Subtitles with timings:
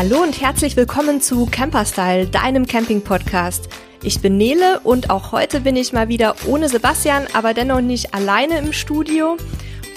[0.00, 3.68] Hallo und herzlich willkommen zu Camperstyle, deinem Camping-Podcast.
[4.02, 8.14] Ich bin Nele und auch heute bin ich mal wieder ohne Sebastian, aber dennoch nicht
[8.14, 9.36] alleine im Studio.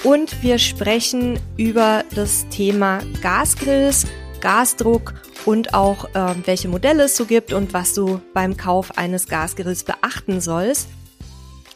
[0.03, 4.05] Und wir sprechen über das Thema Gasgrills,
[4.41, 5.13] Gasdruck
[5.45, 9.85] und auch äh, welche Modelle es so gibt und was du beim Kauf eines Gasgrills
[9.85, 10.89] beachten sollst.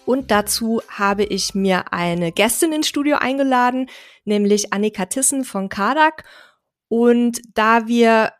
[0.05, 3.89] Und dazu habe ich mir eine Gästin ins Studio eingeladen,
[4.25, 6.25] nämlich Annika Tissen von Kadak.
[6.89, 8.31] Und da wir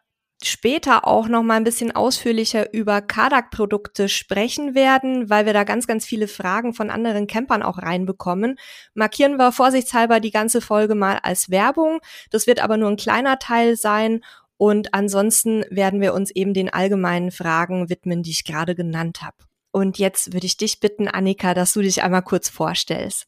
[0.44, 5.88] später auch noch mal ein bisschen ausführlicher über Kadak-Produkte sprechen werden, weil wir da ganz,
[5.88, 8.58] ganz viele Fragen von anderen Campern auch reinbekommen,
[8.94, 12.00] markieren wir vorsichtshalber die ganze Folge mal als Werbung.
[12.30, 14.22] Das wird aber nur ein kleiner Teil sein
[14.58, 19.38] und ansonsten werden wir uns eben den allgemeinen Fragen widmen, die ich gerade genannt habe.
[19.72, 23.28] Und jetzt würde ich dich bitten, Annika, dass du dich einmal kurz vorstellst.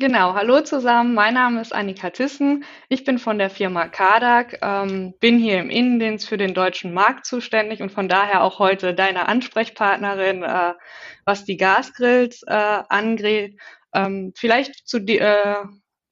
[0.00, 1.12] Genau, hallo zusammen.
[1.12, 2.64] Mein Name ist Annika Tissen.
[2.88, 7.26] Ich bin von der Firma Kadak, ähm, bin hier im Innendienst für den deutschen Markt
[7.26, 10.72] zuständig und von daher auch heute deine Ansprechpartnerin, äh,
[11.26, 13.60] was die Gasgrills äh, angeht.
[13.92, 15.64] Ähm, vielleicht zu die, äh,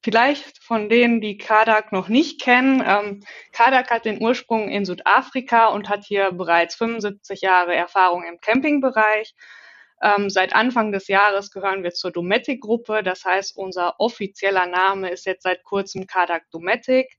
[0.03, 2.83] vielleicht von denen, die Kadak noch nicht kennen.
[2.85, 8.39] Ähm, Kadak hat den Ursprung in Südafrika und hat hier bereits 75 Jahre Erfahrung im
[8.39, 9.33] Campingbereich.
[10.01, 13.03] Ähm, seit Anfang des Jahres gehören wir zur Dometic-Gruppe.
[13.03, 17.17] Das heißt, unser offizieller Name ist jetzt seit kurzem Kadak Dometic.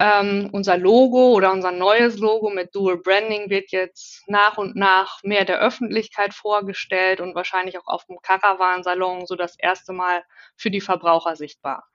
[0.00, 5.20] Ähm, unser Logo oder unser neues Logo mit Dual Branding wird jetzt nach und nach
[5.24, 10.22] mehr der Öffentlichkeit vorgestellt und wahrscheinlich auch auf dem Caravan-Salon so das erste Mal
[10.56, 11.88] für die Verbraucher sichtbar.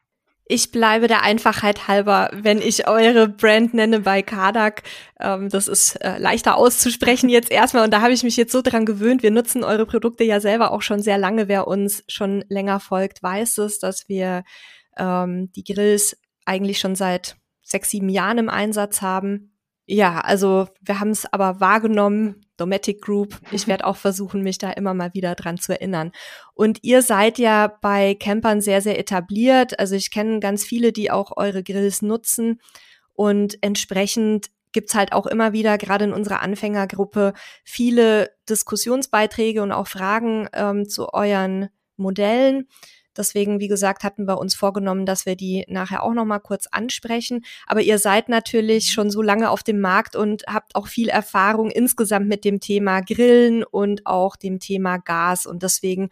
[0.45, 4.83] Ich bleibe der Einfachheit halber, wenn ich eure Brand nenne bei Kadak.
[5.19, 7.85] Ähm, das ist äh, leichter auszusprechen jetzt erstmal.
[7.85, 9.23] Und da habe ich mich jetzt so dran gewöhnt.
[9.23, 11.47] Wir nutzen eure Produkte ja selber auch schon sehr lange.
[11.47, 14.43] Wer uns schon länger folgt, weiß es, dass wir
[14.97, 19.53] ähm, die Grills eigentlich schon seit sechs, sieben Jahren im Einsatz haben.
[19.85, 23.39] Ja, also wir haben es aber wahrgenommen, Dometic Group.
[23.51, 26.13] Ich werde auch versuchen, mich da immer mal wieder dran zu erinnern.
[26.53, 29.77] Und ihr seid ja bei Campern sehr, sehr etabliert.
[29.79, 32.61] Also ich kenne ganz viele, die auch eure Grills nutzen.
[33.13, 37.33] Und entsprechend gibt's halt auch immer wieder, gerade in unserer Anfängergruppe,
[37.65, 42.69] viele Diskussionsbeiträge und auch Fragen ähm, zu euren Modellen.
[43.17, 46.67] Deswegen, wie gesagt, hatten wir uns vorgenommen, dass wir die nachher auch noch mal kurz
[46.67, 47.43] ansprechen.
[47.67, 51.71] Aber ihr seid natürlich schon so lange auf dem Markt und habt auch viel Erfahrung
[51.71, 55.45] insgesamt mit dem Thema Grillen und auch dem Thema Gas.
[55.45, 56.09] Und deswegen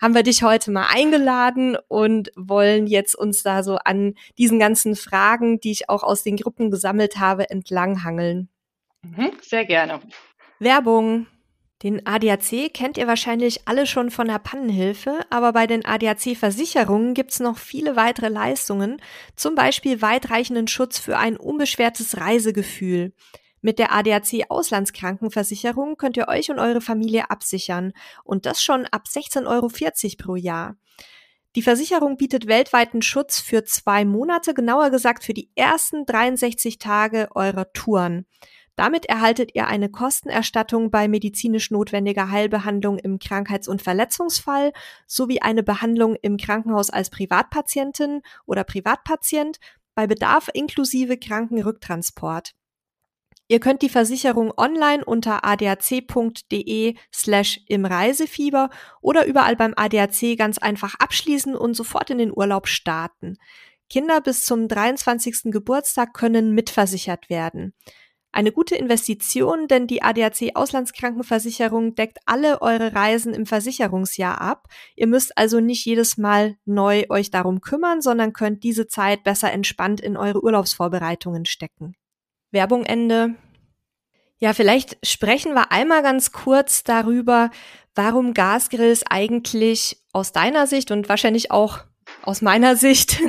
[0.00, 4.96] haben wir dich heute mal eingeladen und wollen jetzt uns da so an diesen ganzen
[4.96, 8.48] Fragen, die ich auch aus den Gruppen gesammelt habe, entlanghangeln.
[9.02, 10.00] Mhm, sehr gerne.
[10.58, 11.28] Werbung.
[11.82, 17.40] Den ADAC kennt ihr wahrscheinlich alle schon von der Pannenhilfe, aber bei den ADAC-Versicherungen gibt's
[17.40, 19.02] noch viele weitere Leistungen,
[19.34, 23.12] zum Beispiel weitreichenden Schutz für ein unbeschwertes Reisegefühl.
[23.62, 27.92] Mit der ADAC Auslandskrankenversicherung könnt ihr euch und eure Familie absichern
[28.22, 29.68] und das schon ab 16,40 Euro
[30.18, 30.76] pro Jahr.
[31.56, 37.28] Die Versicherung bietet weltweiten Schutz für zwei Monate, genauer gesagt für die ersten 63 Tage
[37.34, 38.26] eurer Touren.
[38.76, 44.72] Damit erhaltet ihr eine Kostenerstattung bei medizinisch notwendiger Heilbehandlung im Krankheits- und Verletzungsfall
[45.06, 49.58] sowie eine Behandlung im Krankenhaus als Privatpatientin oder Privatpatient
[49.94, 52.54] bei Bedarf inklusive Krankenrücktransport.
[53.48, 58.70] Ihr könnt die Versicherung online unter adac.de slash im Reisefieber
[59.02, 63.36] oder überall beim ADAC ganz einfach abschließen und sofort in den Urlaub starten.
[63.90, 65.52] Kinder bis zum 23.
[65.52, 67.74] Geburtstag können mitversichert werden.
[68.34, 74.68] Eine gute Investition, denn die ADAC Auslandskrankenversicherung deckt alle eure Reisen im Versicherungsjahr ab.
[74.96, 79.52] Ihr müsst also nicht jedes Mal neu euch darum kümmern, sondern könnt diese Zeit besser
[79.52, 81.94] entspannt in eure Urlaubsvorbereitungen stecken.
[82.52, 83.34] Werbung Ende.
[84.38, 87.50] Ja, vielleicht sprechen wir einmal ganz kurz darüber,
[87.94, 91.80] warum Gasgrills eigentlich aus deiner Sicht und wahrscheinlich auch
[92.22, 93.20] aus meiner Sicht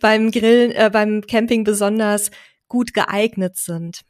[0.00, 2.32] beim Grillen, äh, beim Camping besonders
[2.66, 4.02] gut geeignet sind.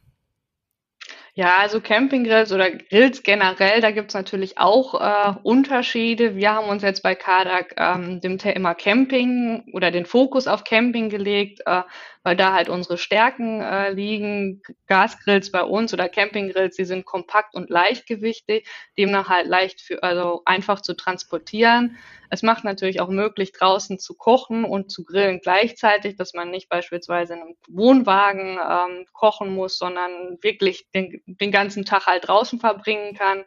[1.39, 6.35] Ja, also Campinggrills oder Grills generell, da gibt's natürlich auch äh, Unterschiede.
[6.35, 11.11] Wir haben uns jetzt bei Kadak ähm, dem Thema Camping oder den Fokus auf Camping
[11.11, 11.83] gelegt, äh,
[12.25, 14.63] weil da halt unsere Stärken äh, liegen.
[14.89, 18.67] Gasgrills bei uns oder Campinggrills, die sind kompakt und leichtgewichtig,
[18.99, 21.99] demnach halt leicht für, also einfach zu transportieren.
[22.31, 26.69] Es macht natürlich auch möglich, draußen zu kochen und zu grillen gleichzeitig, dass man nicht
[26.69, 32.61] beispielsweise in einem Wohnwagen ähm, kochen muss, sondern wirklich den, den ganzen Tag halt draußen
[32.61, 33.45] verbringen kann.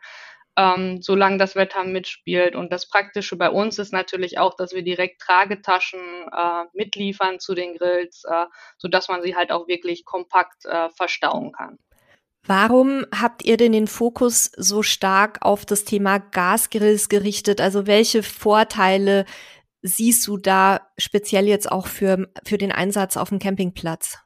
[0.57, 2.55] ähm, solange das Wetter mitspielt.
[2.55, 5.99] Und das Praktische bei uns ist natürlich auch, dass wir direkt Tragetaschen
[6.31, 8.45] äh, mitliefern zu den Grills, äh,
[8.77, 11.79] sodass man sie halt auch wirklich kompakt äh, verstauen kann.
[12.45, 17.61] Warum habt ihr denn den Fokus so stark auf das Thema Gasgrills gerichtet?
[17.61, 19.25] Also welche Vorteile
[19.83, 24.19] siehst du da speziell jetzt auch für, für den Einsatz auf dem Campingplatz?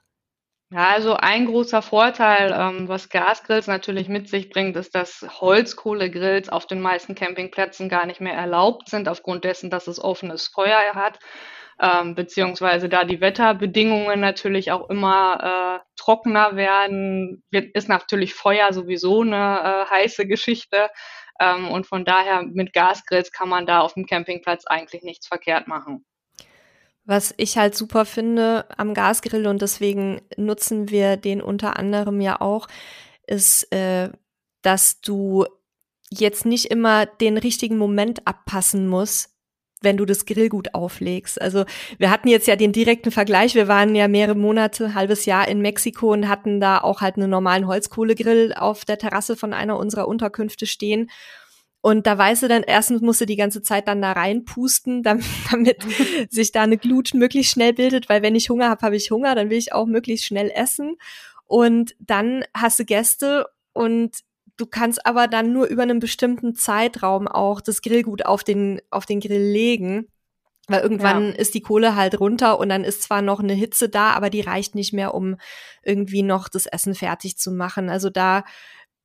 [0.72, 6.50] Ja, also ein großer Vorteil, ähm, was Gasgrills natürlich mit sich bringt, ist, dass Holzkohlegrills
[6.50, 10.96] auf den meisten Campingplätzen gar nicht mehr erlaubt sind, aufgrund dessen, dass es offenes Feuer
[10.96, 11.20] hat
[11.82, 18.72] ähm, beziehungsweise da die Wetterbedingungen natürlich auch immer äh, trockener werden, wird, ist natürlich Feuer
[18.72, 20.90] sowieso eine äh, heiße Geschichte.
[21.40, 25.68] Ähm, und von daher mit Gasgrills kann man da auf dem Campingplatz eigentlich nichts verkehrt
[25.68, 26.06] machen.
[27.04, 32.42] Was ich halt super finde am Gasgrill und deswegen nutzen wir den unter anderem ja
[32.42, 32.68] auch,
[33.28, 34.10] ist, äh,
[34.62, 35.46] dass du
[36.10, 39.35] jetzt nicht immer den richtigen Moment abpassen musst,
[39.86, 41.42] wenn du das Grillgut auflegst.
[41.42, 41.64] Also
[41.98, 43.56] wir hatten jetzt ja den direkten Vergleich.
[43.56, 47.30] Wir waren ja mehrere Monate, halbes Jahr in Mexiko und hatten da auch halt einen
[47.30, 51.10] normalen Holzkohlegrill auf der Terrasse von einer unserer Unterkünfte stehen.
[51.82, 55.26] Und da weißt du dann, erstens musst du die ganze Zeit dann da reinpusten, damit,
[55.52, 55.86] damit
[56.30, 59.36] sich da eine Glut möglichst schnell bildet, weil wenn ich Hunger habe, habe ich Hunger,
[59.36, 60.98] dann will ich auch möglichst schnell essen.
[61.46, 64.18] Und dann hast du Gäste und
[64.58, 69.06] Du kannst aber dann nur über einen bestimmten Zeitraum auch das Grillgut auf den, auf
[69.06, 70.08] den Grill legen.
[70.68, 71.36] Weil irgendwann ja.
[71.36, 74.42] ist die Kohle halt runter und dann ist zwar noch eine Hitze da, aber die
[74.42, 75.38] reicht nicht mehr, um
[75.84, 77.88] irgendwie noch das Essen fertig zu machen.
[77.88, 78.44] Also da,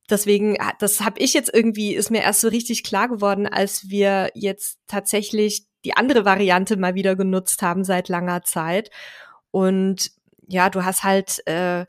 [0.09, 4.31] deswegen, das habe ich jetzt irgendwie, ist mir erst so richtig klar geworden, als wir
[4.33, 8.89] jetzt tatsächlich die andere Variante mal wieder genutzt haben seit langer Zeit.
[9.51, 10.11] Und
[10.47, 11.85] ja, du hast halt äh,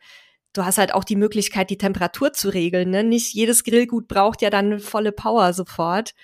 [0.53, 2.91] du hast halt auch die Möglichkeit, die Temperatur zu regeln.
[2.91, 3.05] Ne?
[3.05, 6.15] Nicht jedes Grillgut braucht ja dann volle Power sofort,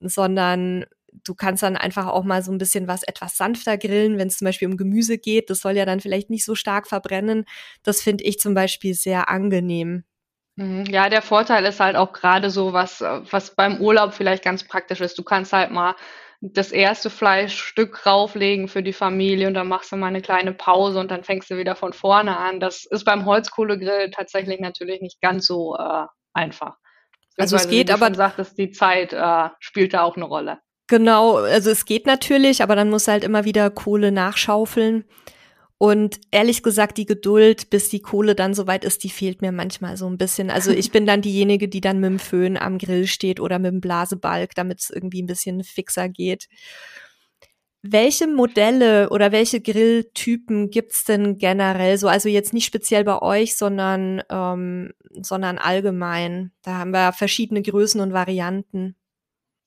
[0.00, 0.84] sondern
[1.24, 4.38] du kannst dann einfach auch mal so ein bisschen was etwas sanfter grillen, wenn es
[4.38, 5.50] zum Beispiel um Gemüse geht.
[5.50, 7.44] Das soll ja dann vielleicht nicht so stark verbrennen.
[7.82, 10.04] Das finde ich zum Beispiel sehr angenehm.
[10.56, 10.84] Mhm.
[10.86, 15.00] Ja, der Vorteil ist halt auch gerade so, was, was beim Urlaub vielleicht ganz praktisch
[15.00, 15.18] ist.
[15.18, 15.94] Du kannst halt mal
[16.52, 21.00] das erste Fleischstück rauflegen für die Familie und dann machst du mal eine kleine Pause
[21.00, 22.60] und dann fängst du wieder von vorne an.
[22.60, 26.76] Das ist beim Holzkohlegrill tatsächlich natürlich nicht ganz so äh, einfach.
[27.38, 30.58] Also es geht, aber sagt, dass die Zeit äh, spielt da auch eine Rolle.
[30.86, 35.04] Genau, also es geht natürlich, aber dann musst du halt immer wieder Kohle nachschaufeln.
[35.84, 39.98] Und ehrlich gesagt, die Geduld, bis die Kohle dann soweit ist, die fehlt mir manchmal
[39.98, 40.48] so ein bisschen.
[40.48, 43.70] Also ich bin dann diejenige, die dann mit dem Föhn am Grill steht oder mit
[43.70, 46.48] dem Blasebalg, damit es irgendwie ein bisschen fixer geht.
[47.82, 52.08] Welche Modelle oder welche Grilltypen gibt's denn generell so?
[52.08, 56.52] Also jetzt nicht speziell bei euch, sondern, ähm, sondern allgemein.
[56.62, 58.96] Da haben wir verschiedene Größen und Varianten.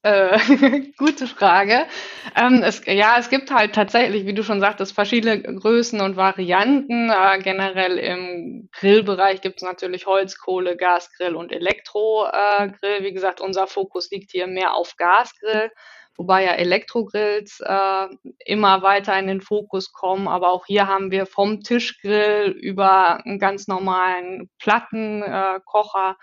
[0.07, 0.39] Äh,
[0.98, 1.86] gute Frage.
[2.33, 7.09] Ähm, es, ja, es gibt halt tatsächlich, wie du schon sagtest, verschiedene Größen und Varianten.
[7.09, 13.04] Äh, generell im Grillbereich gibt es natürlich Holz, Kohle, Gasgrill und Elektrogrill.
[13.04, 15.71] Wie gesagt, unser Fokus liegt hier mehr auf Gasgrill,
[16.15, 18.07] wobei ja Elektrogrills äh,
[18.45, 20.30] immer weiter in den Fokus kommen.
[20.30, 26.15] Aber auch hier haben wir vom Tischgrill über einen ganz normalen Plattenkocher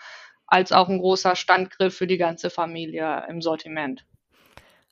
[0.47, 4.05] als auch ein großer Standgrill für die ganze Familie im Sortiment.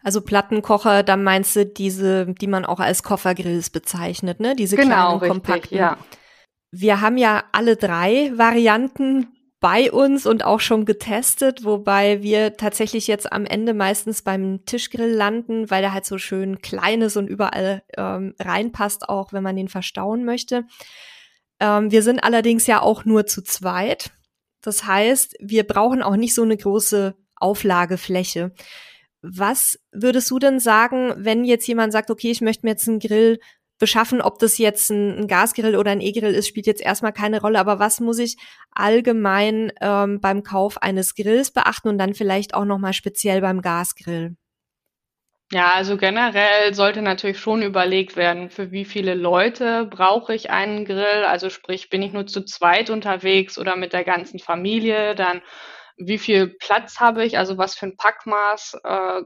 [0.02, 4.56] Also Plattenkocher, da meinst du diese, die man auch als Koffergrills bezeichnet, ne?
[4.56, 5.78] Diese genau, kleinen, kompakten.
[5.78, 5.96] ja.
[6.72, 9.28] Wir haben ja alle drei Varianten
[9.62, 15.12] bei uns und auch schon getestet, wobei wir tatsächlich jetzt am Ende meistens beim Tischgrill
[15.12, 19.54] landen, weil der halt so schön klein ist und überall ähm, reinpasst, auch wenn man
[19.54, 20.64] den verstauen möchte.
[21.60, 24.10] Ähm, wir sind allerdings ja auch nur zu zweit.
[24.62, 28.52] Das heißt, wir brauchen auch nicht so eine große Auflagefläche.
[29.20, 32.98] Was würdest du denn sagen, wenn jetzt jemand sagt, okay, ich möchte mir jetzt einen
[32.98, 33.38] Grill
[33.78, 37.58] beschaffen, ob das jetzt ein, Gasgrill oder ein E-Grill ist, spielt jetzt erstmal keine Rolle.
[37.58, 38.36] Aber was muss ich
[38.70, 44.36] allgemein ähm, beim Kauf eines Grills beachten und dann vielleicht auch nochmal speziell beim Gasgrill?
[45.52, 50.86] Ja, also generell sollte natürlich schon überlegt werden, für wie viele Leute brauche ich einen
[50.86, 51.24] Grill.
[51.26, 55.42] Also sprich, bin ich nur zu zweit unterwegs oder mit der ganzen Familie, dann
[55.98, 59.22] wie viel Platz habe ich, also was für ein Packmaß äh,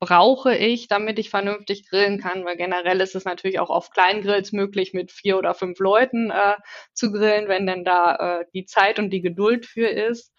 [0.00, 4.52] brauche ich, damit ich vernünftig grillen kann, weil generell ist es natürlich auch auf Kleingrills
[4.52, 6.56] möglich, mit vier oder fünf Leuten äh,
[6.94, 10.32] zu grillen, wenn denn da äh, die Zeit und die Geduld für ist.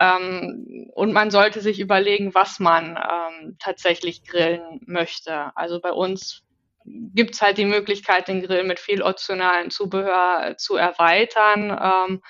[0.00, 5.56] Ähm, und man sollte sich überlegen, was man ähm, tatsächlich grillen möchte.
[5.56, 6.42] Also bei uns
[6.84, 11.70] gibt es halt die Möglichkeit, den Grill mit viel optionalen Zubehör zu erweitern.
[11.70, 12.22] Ähm,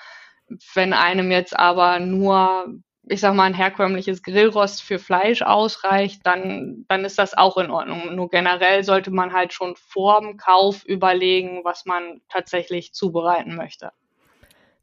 [0.75, 2.67] wenn einem jetzt aber nur
[3.07, 7.69] ich sag mal, ein herkömmliches Grillrost für Fleisch ausreicht, dann, dann ist das auch in
[7.69, 8.15] Ordnung.
[8.15, 13.91] Nur generell sollte man halt schon vor dem Kauf überlegen, was man tatsächlich zubereiten möchte.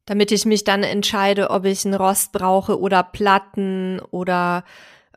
[0.06, 4.64] Damit ich mich dann entscheide, ob ich einen Rost brauche oder Platten oder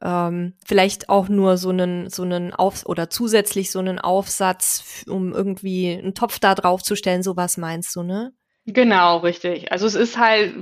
[0.02, 5.34] ähm, vielleicht auch nur so einen, so einen Auf oder zusätzlich so einen Aufsatz, um
[5.34, 8.34] irgendwie einen Topf da drauf zu stellen, sowas meinst du, ne?
[8.68, 9.72] Genau, richtig.
[9.72, 10.56] Also es ist halt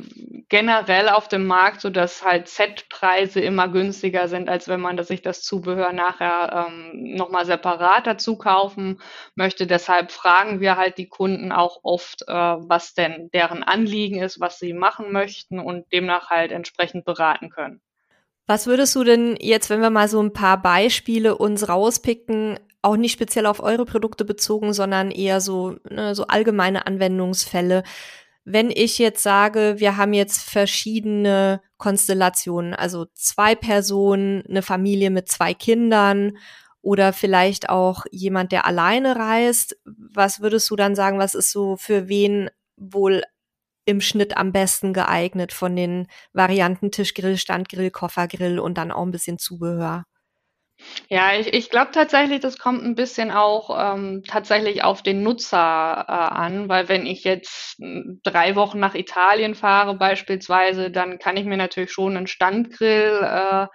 [0.50, 5.22] generell auf dem Markt so, dass halt Setpreise immer günstiger sind, als wenn man sich
[5.22, 9.00] das Zubehör nachher ähm, nochmal separat dazu kaufen
[9.36, 9.68] möchte.
[9.68, 14.60] Deshalb fragen wir halt die Kunden auch oft, äh, was denn deren Anliegen ist, was
[14.60, 17.80] sie machen möchten und demnach halt entsprechend beraten können.
[18.46, 22.98] Was würdest du denn jetzt, wenn wir mal so ein paar Beispiele uns rauspicken, auch
[22.98, 27.84] nicht speziell auf eure Produkte bezogen, sondern eher so, ne, so allgemeine Anwendungsfälle.
[28.44, 35.30] Wenn ich jetzt sage, wir haben jetzt verschiedene Konstellationen, also zwei Personen, eine Familie mit
[35.30, 36.38] zwei Kindern
[36.82, 41.78] oder vielleicht auch jemand, der alleine reist, was würdest du dann sagen, was ist so
[41.78, 43.24] für wen wohl
[43.86, 49.12] im Schnitt am besten geeignet von den Varianten Tischgrill, Standgrill, Koffergrill und dann auch ein
[49.12, 50.04] bisschen Zubehör?
[51.10, 55.58] Ja, ich, ich glaube tatsächlich, das kommt ein bisschen auch ähm, tatsächlich auf den Nutzer
[56.08, 61.38] äh, an, weil wenn ich jetzt hm, drei Wochen nach Italien fahre beispielsweise, dann kann
[61.38, 63.68] ich mir natürlich schon einen Standgrill äh,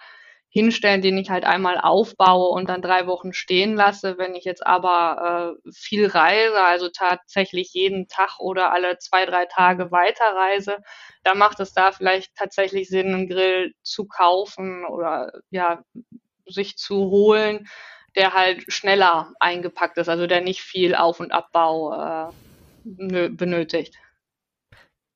[0.50, 4.16] hinstellen, den ich halt einmal aufbaue und dann drei Wochen stehen lasse.
[4.16, 9.44] Wenn ich jetzt aber äh, viel reise, also tatsächlich jeden Tag oder alle zwei, drei
[9.46, 10.78] Tage weiterreise,
[11.22, 15.82] dann macht es da vielleicht tatsächlich Sinn, einen Grill zu kaufen oder ja,
[16.46, 17.68] sich zu holen,
[18.16, 22.30] der halt schneller eingepackt ist, also der nicht viel Auf- und Abbau
[22.82, 23.96] äh, benötigt.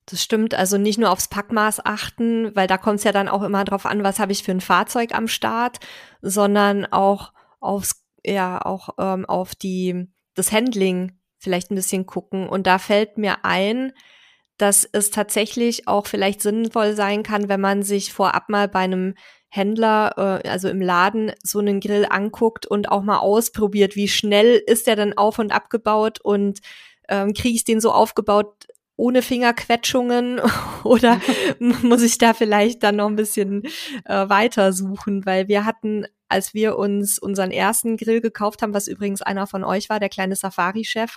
[0.07, 3.43] Das stimmt, also nicht nur aufs Packmaß achten, weil da kommt es ja dann auch
[3.43, 5.79] immer drauf an, was habe ich für ein Fahrzeug am Start,
[6.21, 12.49] sondern auch aufs, ja, auch ähm, auf die, das Handling vielleicht ein bisschen gucken.
[12.49, 13.93] Und da fällt mir ein,
[14.57, 19.15] dass es tatsächlich auch vielleicht sinnvoll sein kann, wenn man sich vorab mal bei einem
[19.49, 24.63] Händler, äh, also im Laden, so einen Grill anguckt und auch mal ausprobiert, wie schnell
[24.67, 26.61] ist der dann auf und abgebaut und
[27.09, 30.41] ähm, kriege ich den so aufgebaut ohne Fingerquetschungen
[30.85, 31.21] oder
[31.59, 33.63] muss ich da vielleicht dann noch ein bisschen
[34.05, 38.89] äh, weiter suchen, weil wir hatten, als wir uns unseren ersten Grill gekauft haben, was
[38.89, 41.17] übrigens einer von euch war, der kleine Safari-Chef,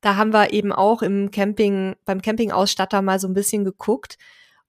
[0.00, 4.18] da haben wir eben auch im Camping, beim Campingausstatter mal so ein bisschen geguckt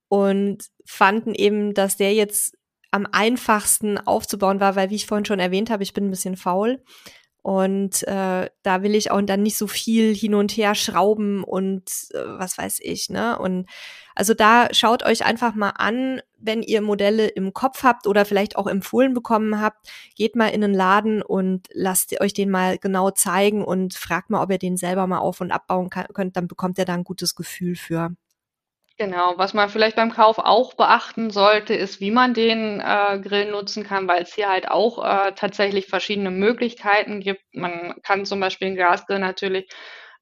[0.07, 2.57] und fanden eben, dass der jetzt
[2.91, 6.37] am einfachsten aufzubauen war, weil wie ich vorhin schon erwähnt habe, ich bin ein bisschen
[6.37, 6.81] faul
[7.45, 11.83] und äh, da will ich auch dann nicht so viel hin und her schrauben und
[12.15, 13.37] äh, was weiß ich, ne?
[13.37, 13.69] Und
[14.15, 18.55] also da schaut euch einfach mal an, wenn ihr Modelle im Kopf habt oder vielleicht
[18.55, 23.11] auch empfohlen bekommen habt, geht mal in den Laden und lasst euch den mal genau
[23.11, 26.79] zeigen und fragt mal, ob ihr den selber mal auf und abbauen könnt, dann bekommt
[26.79, 28.15] ihr da ein gutes Gefühl für.
[28.97, 33.51] Genau, was man vielleicht beim Kauf auch beachten sollte, ist, wie man den äh, Grill
[33.51, 37.41] nutzen kann, weil es hier halt auch äh, tatsächlich verschiedene Möglichkeiten gibt.
[37.53, 39.69] Man kann zum Beispiel den Gasgrill natürlich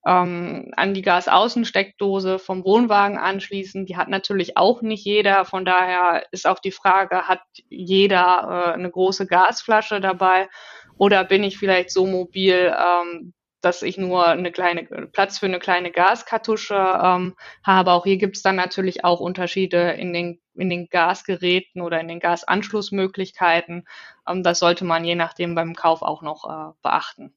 [0.07, 3.85] ähm, an die Gasaußensteckdose vom Wohnwagen anschließen.
[3.85, 5.45] Die hat natürlich auch nicht jeder.
[5.45, 10.49] Von daher ist auch die Frage, hat jeder äh, eine große Gasflasche dabei?
[10.97, 13.33] Oder bin ich vielleicht so mobil, ähm,
[13.63, 17.91] dass ich nur eine kleine Platz für eine kleine Gaskartusche ähm, habe.
[17.91, 22.07] Auch hier gibt es dann natürlich auch Unterschiede in den, in den Gasgeräten oder in
[22.07, 23.85] den Gasanschlussmöglichkeiten.
[24.27, 27.33] Ähm, das sollte man je nachdem beim Kauf auch noch äh, beachten.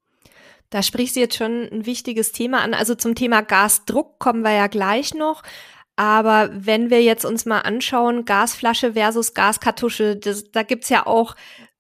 [0.70, 2.74] Da sprichst du jetzt schon ein wichtiges Thema an.
[2.74, 5.42] Also zum Thema Gasdruck kommen wir ja gleich noch.
[5.94, 11.34] Aber wenn wir jetzt uns mal anschauen, Gasflasche versus Gaskartusche, das, da gibt's ja auch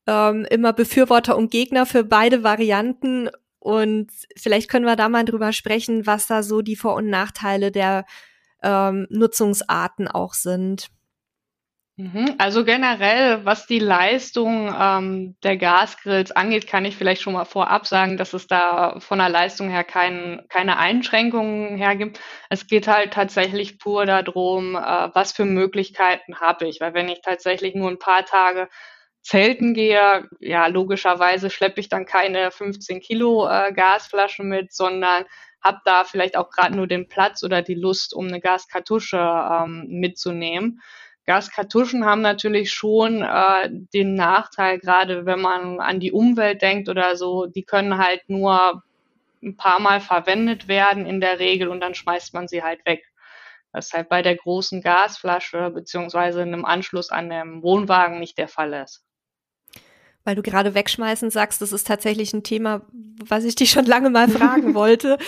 [0.06, 3.28] ähm, immer Befürworter und Gegner für beide Varianten.
[3.66, 7.72] Und vielleicht können wir da mal drüber sprechen, was da so die Vor- und Nachteile
[7.72, 8.04] der
[8.62, 10.86] ähm, Nutzungsarten auch sind.
[11.96, 12.36] Mhm.
[12.38, 17.88] Also generell, was die Leistung ähm, der Gasgrills angeht, kann ich vielleicht schon mal vorab
[17.88, 22.20] sagen, dass es da von der Leistung her kein, keine Einschränkungen hergibt.
[22.50, 26.80] Es geht halt tatsächlich pur darum, äh, was für Möglichkeiten habe ich.
[26.80, 28.68] Weil wenn ich tatsächlich nur ein paar Tage
[29.26, 35.24] Zelten gehe, ja, logischerweise schleppe ich dann keine 15 Kilo äh, Gasflaschen mit, sondern
[35.60, 39.86] habe da vielleicht auch gerade nur den Platz oder die Lust, um eine Gaskartusche ähm,
[39.88, 40.80] mitzunehmen.
[41.24, 47.16] Gaskartuschen haben natürlich schon äh, den Nachteil, gerade wenn man an die Umwelt denkt oder
[47.16, 48.84] so, die können halt nur
[49.42, 53.02] ein paar Mal verwendet werden in der Regel und dann schmeißt man sie halt weg.
[53.72, 58.48] Das ist halt bei der großen Gasflasche beziehungsweise einem Anschluss an dem Wohnwagen nicht der
[58.48, 59.05] Fall ist.
[60.26, 62.82] Weil du gerade wegschmeißen sagst, das ist tatsächlich ein Thema,
[63.24, 65.18] was ich dich schon lange mal fragen wollte.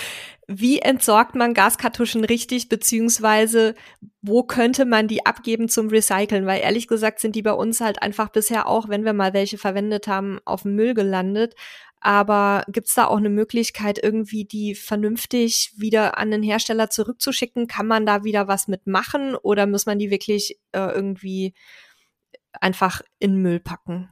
[0.49, 3.76] Wie entsorgt man Gaskartuschen richtig, beziehungsweise
[4.23, 6.47] wo könnte man die abgeben zum Recyceln?
[6.47, 9.57] Weil ehrlich gesagt sind die bei uns halt einfach bisher auch, wenn wir mal welche
[9.57, 11.55] verwendet haben, auf dem Müll gelandet.
[12.00, 17.69] Aber gibt's da auch eine Möglichkeit, irgendwie die vernünftig wieder an den Hersteller zurückzuschicken?
[17.69, 21.55] Kann man da wieder was mitmachen oder muss man die wirklich äh, irgendwie
[22.61, 24.11] einfach in Müll packen?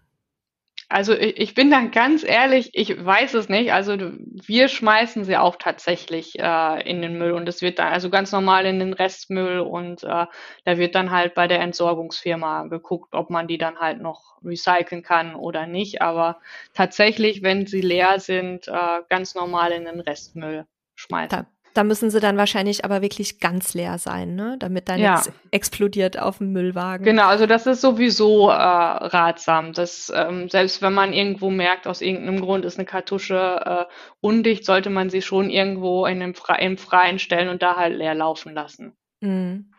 [0.88, 3.73] Also ich, ich bin dann ganz ehrlich, ich weiß es nicht.
[3.73, 8.09] Also wir schmeißen sie auch tatsächlich äh, in den Müll und es wird dann also
[8.09, 10.26] ganz normal in den Restmüll und äh,
[10.64, 15.02] da wird dann halt bei der Entsorgungsfirma geguckt, ob man die dann halt noch recyceln
[15.02, 16.02] kann oder nicht.
[16.02, 16.40] Aber
[16.73, 21.47] tatsächlich, wenn sie leer sind, äh, ganz normal in den Restmüll schmeißen.
[21.76, 24.56] Da da müssen sie dann wahrscheinlich aber wirklich ganz leer sein, ne?
[24.59, 25.12] damit dann ja.
[25.12, 27.04] nichts explodiert auf dem Müllwagen.
[27.04, 29.75] Genau, also das ist sowieso äh, ratsam.
[29.75, 33.85] Dass, ähm, selbst wenn man irgendwo merkt, aus irgendeinem Grund ist eine Kartusche äh,
[34.23, 37.95] undicht, sollte man sie schon irgendwo in einem Fre im Freien stellen und da halt
[37.95, 38.97] leer laufen lassen.
[39.21, 39.71] Mhm.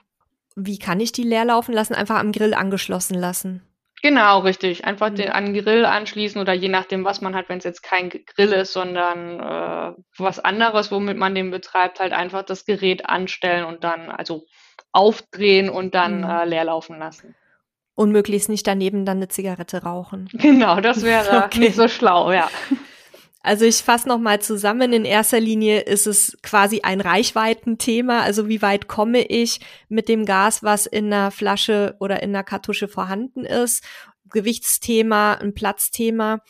[0.55, 1.95] Wie kann ich die leer laufen lassen?
[1.95, 3.63] Einfach am Grill angeschlossen lassen.
[4.07, 4.85] Genau, richtig.
[4.85, 5.33] Einfach den, mhm.
[5.33, 8.53] an den Grill anschließen oder je nachdem, was man hat, wenn es jetzt kein Grill
[8.53, 13.83] ist, sondern äh, was anderes, womit man den betreibt, halt einfach das Gerät anstellen und
[13.83, 14.45] dann also
[14.93, 16.29] aufdrehen und dann mhm.
[16.29, 17.35] äh, leer laufen lassen.
[17.95, 20.29] Und möglichst nicht daneben dann eine Zigarette rauchen.
[20.31, 21.59] Genau, das wäre okay.
[21.59, 22.49] nicht so schlau, ja.
[23.41, 24.93] Also ich fasse nochmal zusammen.
[24.93, 28.21] In erster Linie ist es quasi ein Reichweitenthema.
[28.21, 32.43] Also wie weit komme ich mit dem Gas, was in einer Flasche oder in einer
[32.43, 33.83] Kartusche vorhanden ist?
[34.29, 36.41] Gewichtsthema, ein Platzthema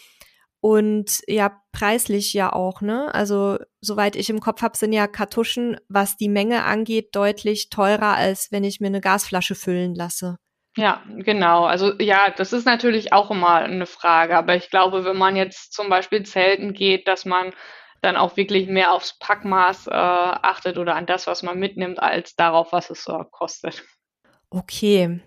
[0.60, 3.13] und ja, preislich ja auch, ne?
[3.13, 8.15] Also soweit ich im Kopf habe, sind ja Kartuschen, was die Menge angeht, deutlich teurer,
[8.15, 10.38] als wenn ich mir eine Gasflasche füllen lasse.
[10.78, 11.66] Ja, genau.
[11.66, 14.38] Also ja, das ist natürlich auch immer eine Frage.
[14.38, 17.52] Aber ich glaube, wenn man jetzt zum Beispiel zelten geht, dass man
[18.02, 22.36] dann auch wirklich mehr aufs Packmaß äh, achtet oder an das, was man mitnimmt, als
[22.36, 23.84] darauf, was es äh, kostet.
[24.52, 25.20] Okay.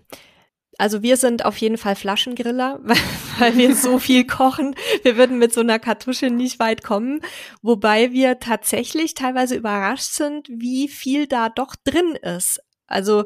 [0.77, 2.97] Also wir sind auf jeden Fall Flaschengriller, weil,
[3.37, 4.73] weil wir so viel kochen.
[5.03, 7.19] Wir würden mit so einer Kartusche nicht weit kommen.
[7.61, 12.61] Wobei wir tatsächlich teilweise überrascht sind, wie viel da doch drin ist.
[12.87, 13.25] Also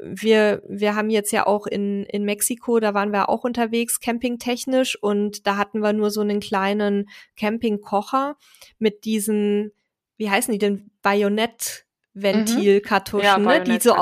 [0.00, 5.00] wir, wir haben jetzt ja auch in, in Mexiko, da waren wir auch unterwegs, campingtechnisch,
[5.00, 8.36] und da hatten wir nur so einen kleinen Campingkocher
[8.78, 9.72] mit diesen,
[10.16, 11.84] wie heißen die denn, Bajonett-
[12.20, 13.48] Ventilkartuschen, mhm.
[13.48, 13.64] ja, ne?
[13.64, 13.94] die so,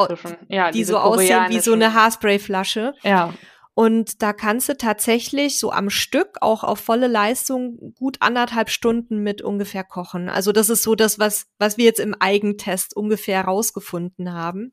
[0.49, 2.95] ja, die so aussehen wie so eine Haarsprayflasche.
[3.03, 3.35] Ja.
[3.75, 9.23] Und da kannst du tatsächlich so am Stück auch auf volle Leistung gut anderthalb Stunden
[9.23, 10.31] mit ungefähr kochen.
[10.31, 14.73] Also das ist so das, was, was wir jetzt im Eigentest ungefähr rausgefunden haben.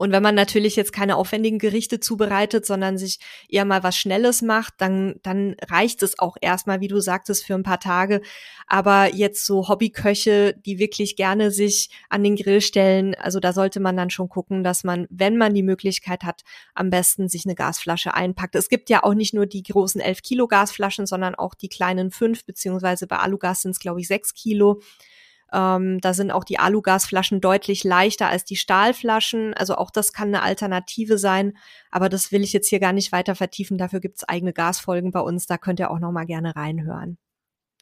[0.00, 3.18] Und wenn man natürlich jetzt keine aufwendigen Gerichte zubereitet, sondern sich
[3.50, 7.52] eher mal was Schnelles macht, dann, dann reicht es auch erstmal, wie du sagtest, für
[7.52, 8.22] ein paar Tage.
[8.66, 13.78] Aber jetzt so Hobbyköche, die wirklich gerne sich an den Grill stellen, also da sollte
[13.78, 17.54] man dann schon gucken, dass man, wenn man die Möglichkeit hat, am besten sich eine
[17.54, 18.54] Gasflasche einpackt.
[18.54, 22.10] Es gibt ja auch nicht nur die großen 11 Kilo Gasflaschen, sondern auch die kleinen
[22.10, 24.80] 5, beziehungsweise bei Alugas sind es, glaube ich, 6 Kilo.
[25.52, 29.54] Ähm, da sind auch die Alugasflaschen deutlich leichter als die Stahlflaschen.
[29.54, 31.56] Also auch das kann eine Alternative sein.
[31.90, 33.78] Aber das will ich jetzt hier gar nicht weiter vertiefen.
[33.78, 35.46] Dafür gibt's eigene Gasfolgen bei uns.
[35.46, 37.18] Da könnt ihr auch noch mal gerne reinhören.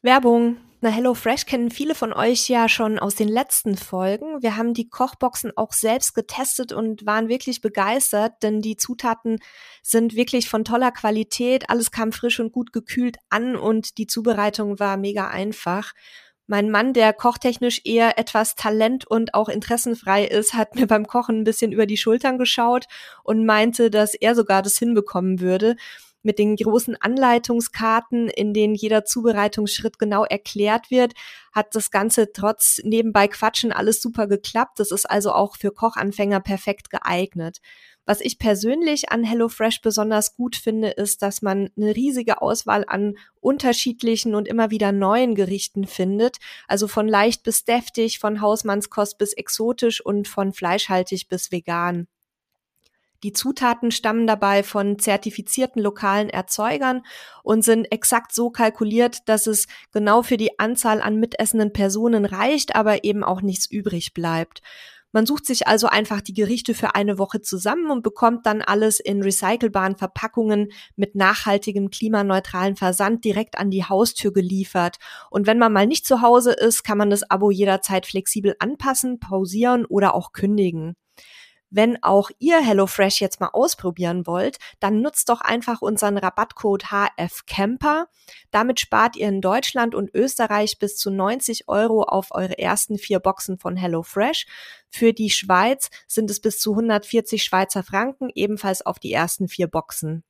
[0.01, 0.57] Werbung.
[0.81, 4.41] Na, HelloFresh kennen viele von euch ja schon aus den letzten Folgen.
[4.41, 9.39] Wir haben die Kochboxen auch selbst getestet und waren wirklich begeistert, denn die Zutaten
[9.83, 11.69] sind wirklich von toller Qualität.
[11.69, 15.91] Alles kam frisch und gut gekühlt an und die Zubereitung war mega einfach.
[16.51, 21.41] Mein Mann, der kochtechnisch eher etwas talent- und auch interessenfrei ist, hat mir beim Kochen
[21.41, 22.85] ein bisschen über die Schultern geschaut
[23.23, 25.75] und meinte, dass er sogar das hinbekommen würde
[26.23, 31.13] mit den großen Anleitungskarten, in denen jeder Zubereitungsschritt genau erklärt wird,
[31.51, 34.79] hat das Ganze trotz nebenbei Quatschen alles super geklappt.
[34.79, 37.59] Das ist also auch für Kochanfänger perfekt geeignet.
[38.09, 43.19] Was ich persönlich an HelloFresh besonders gut finde, ist, dass man eine riesige Auswahl an
[43.39, 46.37] unterschiedlichen und immer wieder neuen Gerichten findet.
[46.67, 52.07] Also von leicht bis deftig, von Hausmannskost bis exotisch und von fleischhaltig bis vegan.
[53.21, 57.03] Die Zutaten stammen dabei von zertifizierten lokalen Erzeugern
[57.43, 62.75] und sind exakt so kalkuliert, dass es genau für die Anzahl an mitessenden Personen reicht,
[62.75, 64.63] aber eben auch nichts übrig bleibt.
[65.11, 68.99] Man sucht sich also einfach die Gerichte für eine Woche zusammen und bekommt dann alles
[68.99, 74.97] in recycelbaren Verpackungen mit nachhaltigem, klimaneutralen Versand direkt an die Haustür geliefert.
[75.31, 79.19] Und wenn man mal nicht zu Hause ist, kann man das Abo jederzeit flexibel anpassen,
[79.19, 80.95] pausieren oder auch kündigen.
[81.71, 88.07] Wenn auch ihr HelloFresh jetzt mal ausprobieren wollt, dann nutzt doch einfach unseren Rabattcode HFCamper.
[88.49, 93.19] Damit spart ihr in Deutschland und Österreich bis zu 90 Euro auf eure ersten vier
[93.19, 94.47] Boxen von HelloFresh.
[94.89, 99.67] Für die Schweiz sind es bis zu 140 Schweizer Franken, ebenfalls auf die ersten vier
[99.67, 100.23] Boxen.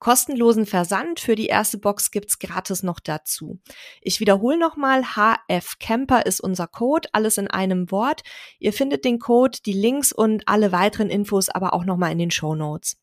[0.00, 3.60] Kostenlosen Versand für die erste Box gibt's gratis noch dazu.
[4.00, 8.22] Ich wiederhole nochmal, HF Camper ist unser Code, alles in einem Wort.
[8.58, 12.30] Ihr findet den Code, die Links und alle weiteren Infos aber auch nochmal in den
[12.30, 12.96] Show Notes.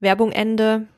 [0.00, 0.88] Werbung Ende.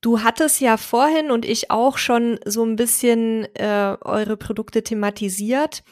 [0.00, 5.82] Du hattest ja vorhin und ich auch schon so ein bisschen äh, eure Produkte thematisiert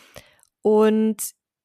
[0.62, 1.16] und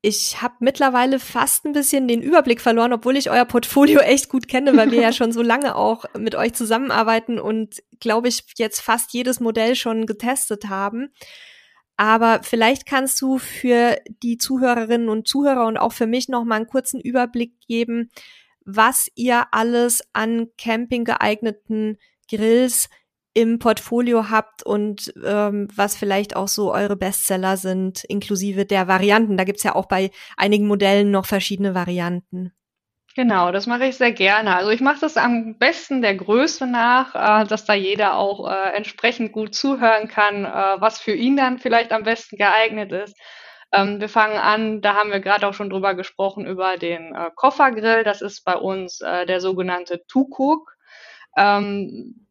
[0.05, 4.47] ich habe mittlerweile fast ein bisschen den Überblick verloren, obwohl ich euer Portfolio echt gut
[4.47, 8.81] kenne, weil wir ja schon so lange auch mit euch zusammenarbeiten und glaube ich jetzt
[8.81, 11.11] fast jedes Modell schon getestet haben.
[11.97, 16.57] Aber vielleicht kannst du für die Zuhörerinnen und Zuhörer und auch für mich noch mal
[16.57, 18.11] einen kurzen Überblick geben,
[18.63, 21.97] was ihr alles an Camping geeigneten
[22.29, 22.89] Grills
[23.35, 29.37] im Portfolio habt und ähm, was vielleicht auch so eure Bestseller sind, inklusive der Varianten.
[29.37, 32.53] Da gibt's ja auch bei einigen Modellen noch verschiedene Varianten.
[33.13, 34.55] Genau, das mache ich sehr gerne.
[34.55, 38.75] Also ich mache das am besten der Größe nach, äh, dass da jeder auch äh,
[38.75, 43.17] entsprechend gut zuhören kann, äh, was für ihn dann vielleicht am besten geeignet ist.
[43.73, 47.31] Ähm, wir fangen an, da haben wir gerade auch schon drüber gesprochen, über den äh,
[47.35, 48.03] Koffergrill.
[48.05, 50.75] Das ist bei uns äh, der sogenannte Tukuk.
[51.37, 52.24] Ähm,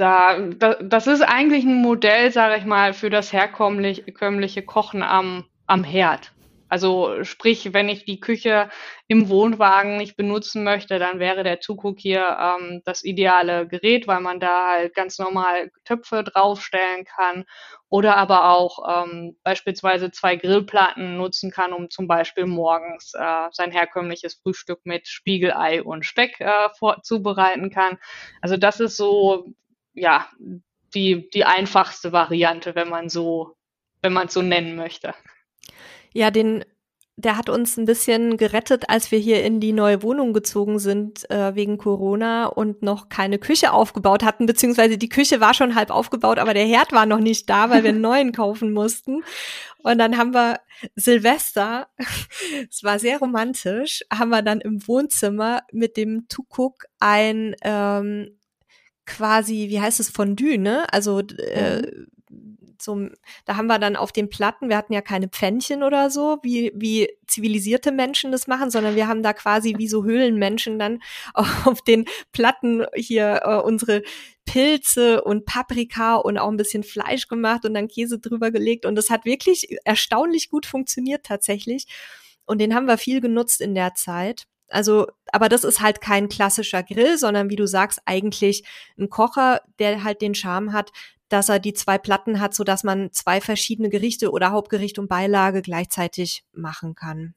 [0.00, 5.44] da, da, das ist eigentlich ein Modell, sage ich mal, für das herkömmliche Kochen am,
[5.66, 6.32] am Herd.
[6.70, 8.70] Also sprich, wenn ich die Küche
[9.08, 14.20] im Wohnwagen nicht benutzen möchte, dann wäre der Tukuk hier ähm, das ideale Gerät, weil
[14.20, 17.44] man da halt ganz normal Töpfe draufstellen kann
[17.88, 23.72] oder aber auch ähm, beispielsweise zwei Grillplatten nutzen kann, um zum Beispiel morgens äh, sein
[23.72, 27.98] herkömmliches Frühstück mit Spiegelei und Speck äh, vorzubereiten kann.
[28.42, 29.54] Also das ist so
[29.94, 30.28] ja,
[30.94, 33.56] die, die einfachste Variante, wenn man so,
[34.02, 35.14] wenn man es so nennen möchte.
[36.12, 36.64] Ja, den,
[37.16, 41.30] der hat uns ein bisschen gerettet, als wir hier in die neue Wohnung gezogen sind
[41.30, 45.90] äh, wegen Corona und noch keine Küche aufgebaut hatten, beziehungsweise die Küche war schon halb
[45.90, 49.22] aufgebaut, aber der Herd war noch nicht da, weil wir einen neuen kaufen mussten.
[49.82, 50.60] Und dann haben wir
[50.94, 51.88] Silvester,
[52.70, 58.39] es war sehr romantisch, haben wir dann im Wohnzimmer mit dem Tukuk ein ähm,
[59.10, 60.86] quasi, wie heißt es, Fondue, ne?
[60.92, 61.82] Also äh,
[62.30, 62.76] mhm.
[62.78, 63.10] zum,
[63.44, 66.72] da haben wir dann auf den Platten, wir hatten ja keine Pfännchen oder so, wie,
[66.74, 71.00] wie zivilisierte Menschen das machen, sondern wir haben da quasi wie so Höhlenmenschen dann
[71.34, 74.02] auf den Platten hier äh, unsere
[74.46, 78.94] Pilze und Paprika und auch ein bisschen Fleisch gemacht und dann Käse drüber gelegt und
[78.94, 81.86] das hat wirklich erstaunlich gut funktioniert tatsächlich.
[82.46, 84.46] Und den haben wir viel genutzt in der Zeit.
[84.70, 88.64] Also, aber das ist halt kein klassischer Grill, sondern wie du sagst, eigentlich
[88.98, 90.92] ein Kocher, der halt den Charme hat,
[91.28, 95.08] dass er die zwei Platten hat, so dass man zwei verschiedene Gerichte oder Hauptgericht und
[95.08, 97.34] Beilage gleichzeitig machen kann.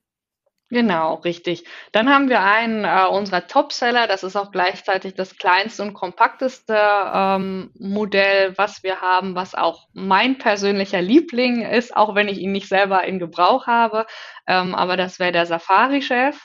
[0.74, 1.66] Genau, richtig.
[1.92, 6.76] Dann haben wir einen äh, unserer Topseller, das ist auch gleichzeitig das kleinste und kompakteste
[6.76, 12.54] ähm, Modell, was wir haben, was auch mein persönlicher Liebling ist, auch wenn ich ihn
[12.54, 14.08] nicht selber in Gebrauch habe.
[14.48, 16.40] Ähm, aber das wäre der Safari-Chef.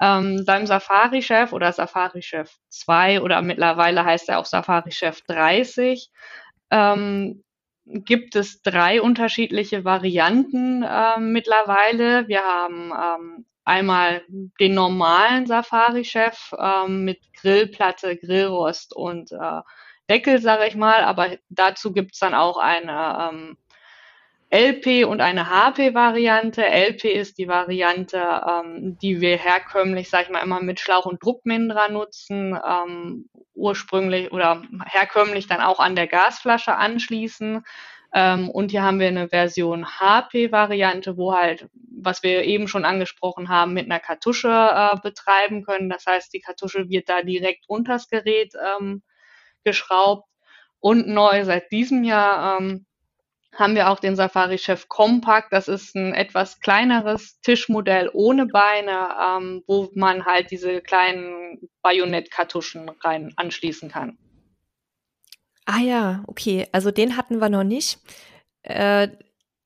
[0.00, 6.10] Ähm, beim Safari-Chef oder Safari-Chef 2 oder mittlerweile heißt er auch Safari-Chef 30,
[6.70, 7.44] ähm,
[7.84, 12.28] gibt es drei unterschiedliche Varianten äh, mittlerweile.
[12.28, 19.60] Wir haben ähm, einmal den normalen Safari-Chef ähm, mit Grillplatte, Grillrost und äh,
[20.08, 23.58] Deckel, sage ich mal, aber dazu gibt es dann auch eine ähm,
[24.50, 26.64] LP und eine HP-Variante.
[26.64, 31.22] LP ist die Variante, ähm, die wir herkömmlich, sag ich mal, immer mit Schlauch- und
[31.22, 37.62] Druckmindra nutzen, ähm, ursprünglich oder herkömmlich dann auch an der Gasflasche anschließen.
[38.12, 43.48] Ähm, und hier haben wir eine Version HP-Variante, wo halt, was wir eben schon angesprochen
[43.48, 45.88] haben, mit einer Kartusche äh, betreiben können.
[45.88, 49.02] Das heißt, die Kartusche wird da direkt unters Gerät ähm,
[49.62, 50.26] geschraubt.
[50.80, 52.86] Und neu seit diesem Jahr ähm,
[53.54, 55.52] haben wir auch den Safari Chef Compact.
[55.52, 62.88] Das ist ein etwas kleineres Tischmodell ohne Beine, ähm, wo man halt diese kleinen Bajonettkartuschen
[63.00, 64.18] rein anschließen kann.
[65.66, 66.66] Ah ja, okay.
[66.72, 67.98] Also den hatten wir noch nicht.
[68.62, 69.08] Äh,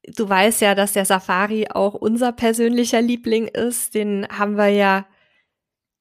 [0.07, 3.95] du weißt ja, dass der Safari auch unser persönlicher Liebling ist.
[3.95, 5.07] Den haben wir ja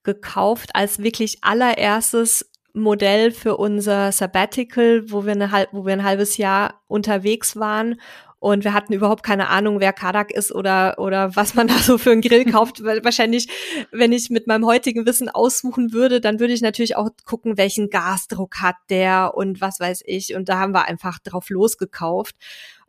[0.03, 6.37] gekauft als wirklich allererstes Modell für unser Sabbatical, wo wir, eine, wo wir ein halbes
[6.37, 7.97] Jahr unterwegs waren
[8.43, 11.97] und wir hatten überhaupt keine Ahnung, wer Kadak ist oder, oder was man da so
[11.97, 12.83] für einen Grill kauft.
[12.83, 13.47] Weil wahrscheinlich,
[13.91, 17.89] wenn ich mit meinem heutigen Wissen aussuchen würde, dann würde ich natürlich auch gucken, welchen
[17.89, 20.35] Gasdruck hat der und was weiß ich.
[20.35, 22.35] Und da haben wir einfach drauf losgekauft.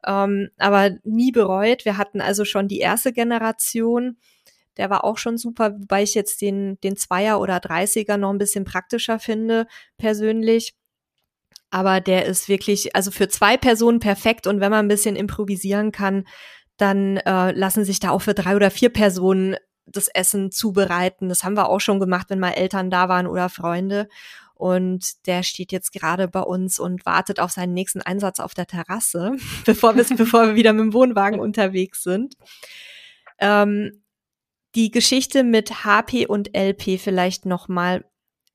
[0.04, 1.84] Ähm, aber nie bereut.
[1.84, 4.16] Wir hatten also schon die erste Generation.
[4.76, 8.38] Der war auch schon super, wobei ich jetzt den, den Zweier oder Dreißiger noch ein
[8.38, 10.74] bisschen praktischer finde, persönlich
[11.74, 15.90] aber der ist wirklich, also für zwei Personen perfekt und wenn man ein bisschen improvisieren
[15.90, 16.24] kann,
[16.76, 21.28] dann äh, lassen sich da auch für drei oder vier Personen das Essen zubereiten.
[21.28, 24.08] Das haben wir auch schon gemacht, wenn mal Eltern da waren oder Freunde.
[24.54, 28.66] Und der steht jetzt gerade bei uns und wartet auf seinen nächsten Einsatz auf der
[28.66, 29.32] Terrasse,
[29.64, 32.36] bevor, wir, bevor wir wieder mit dem Wohnwagen unterwegs sind.
[33.40, 34.03] Ähm,
[34.74, 38.04] die Geschichte mit HP und LP vielleicht nochmal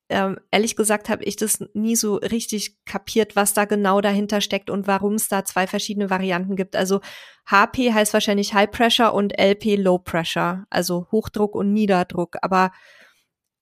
[0.10, 4.72] ähm, ehrlich gesagt habe ich das nie so richtig kapiert, was da genau dahinter steckt
[4.72, 6.76] und warum es da zwei verschiedene Varianten gibt.
[6.76, 7.00] Also
[7.46, 12.38] HP heißt wahrscheinlich High Pressure und LP Low Pressure, also Hochdruck und Niederdruck.
[12.42, 12.72] Aber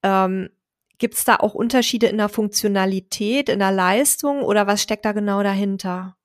[0.04, 0.50] ähm,
[0.98, 5.12] gibt es da auch Unterschiede in der Funktionalität, in der Leistung oder was steckt da
[5.12, 6.16] genau dahinter?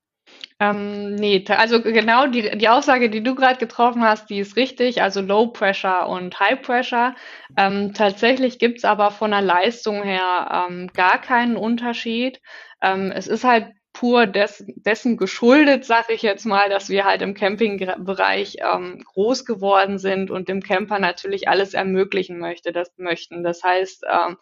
[0.63, 5.03] Ähm, nee, also genau die, die Aussage, die du gerade getroffen hast, die ist richtig,
[5.03, 7.17] also Low Pressure und High Pressure.
[7.57, 12.41] Ähm, tatsächlich gibt's aber von der Leistung her ähm, gar keinen Unterschied.
[12.81, 17.23] Ähm, es ist halt pur des, dessen geschuldet, sage ich jetzt mal, dass wir halt
[17.23, 23.43] im Campingbereich ähm, groß geworden sind und dem Camper natürlich alles ermöglichen möchte, das möchten.
[23.43, 24.37] Das heißt, ähm,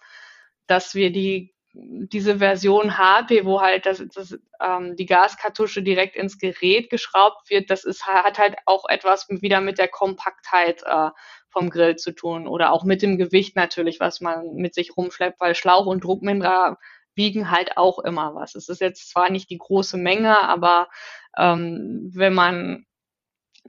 [0.67, 6.39] dass wir die diese Version HP, wo halt das, das, ähm, die Gaskartusche direkt ins
[6.39, 11.11] Gerät geschraubt wird, das ist, hat halt auch etwas wieder mit der Kompaktheit äh,
[11.49, 15.41] vom Grill zu tun oder auch mit dem Gewicht natürlich, was man mit sich rumschleppt,
[15.41, 16.79] weil Schlauch und Druckminder
[17.15, 18.55] wiegen halt auch immer was.
[18.55, 20.89] Es ist jetzt zwar nicht die große Menge, aber
[21.37, 22.87] ähm, wenn man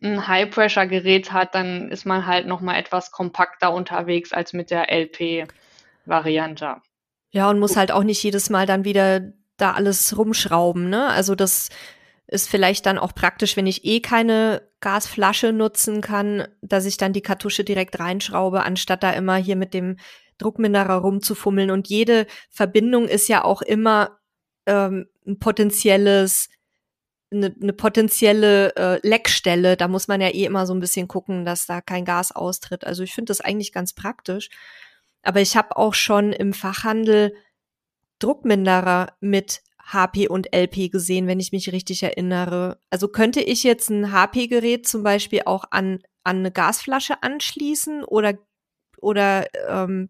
[0.01, 6.81] ein High-Pressure-Gerät hat, dann ist man halt nochmal etwas kompakter unterwegs als mit der LP-Variante.
[7.31, 9.21] Ja, und muss halt auch nicht jedes Mal dann wieder
[9.57, 11.07] da alles rumschrauben, ne?
[11.07, 11.69] Also das
[12.27, 17.13] ist vielleicht dann auch praktisch, wenn ich eh keine Gasflasche nutzen kann, dass ich dann
[17.13, 19.97] die Kartusche direkt reinschraube, anstatt da immer hier mit dem
[20.37, 21.71] Druckminderer rumzufummeln.
[21.71, 24.17] Und jede Verbindung ist ja auch immer
[24.65, 26.49] ähm, ein potenzielles,
[27.31, 29.77] eine, eine potenzielle äh, Leckstelle.
[29.77, 32.85] Da muss man ja eh immer so ein bisschen gucken, dass da kein Gas austritt.
[32.85, 34.49] Also ich finde das eigentlich ganz praktisch.
[35.23, 37.36] Aber ich habe auch schon im Fachhandel
[38.19, 42.79] Druckminderer mit HP und LP gesehen, wenn ich mich richtig erinnere.
[42.89, 48.38] Also könnte ich jetzt ein HP-Gerät zum Beispiel auch an, an eine Gasflasche anschließen oder,
[48.97, 50.10] oder ähm,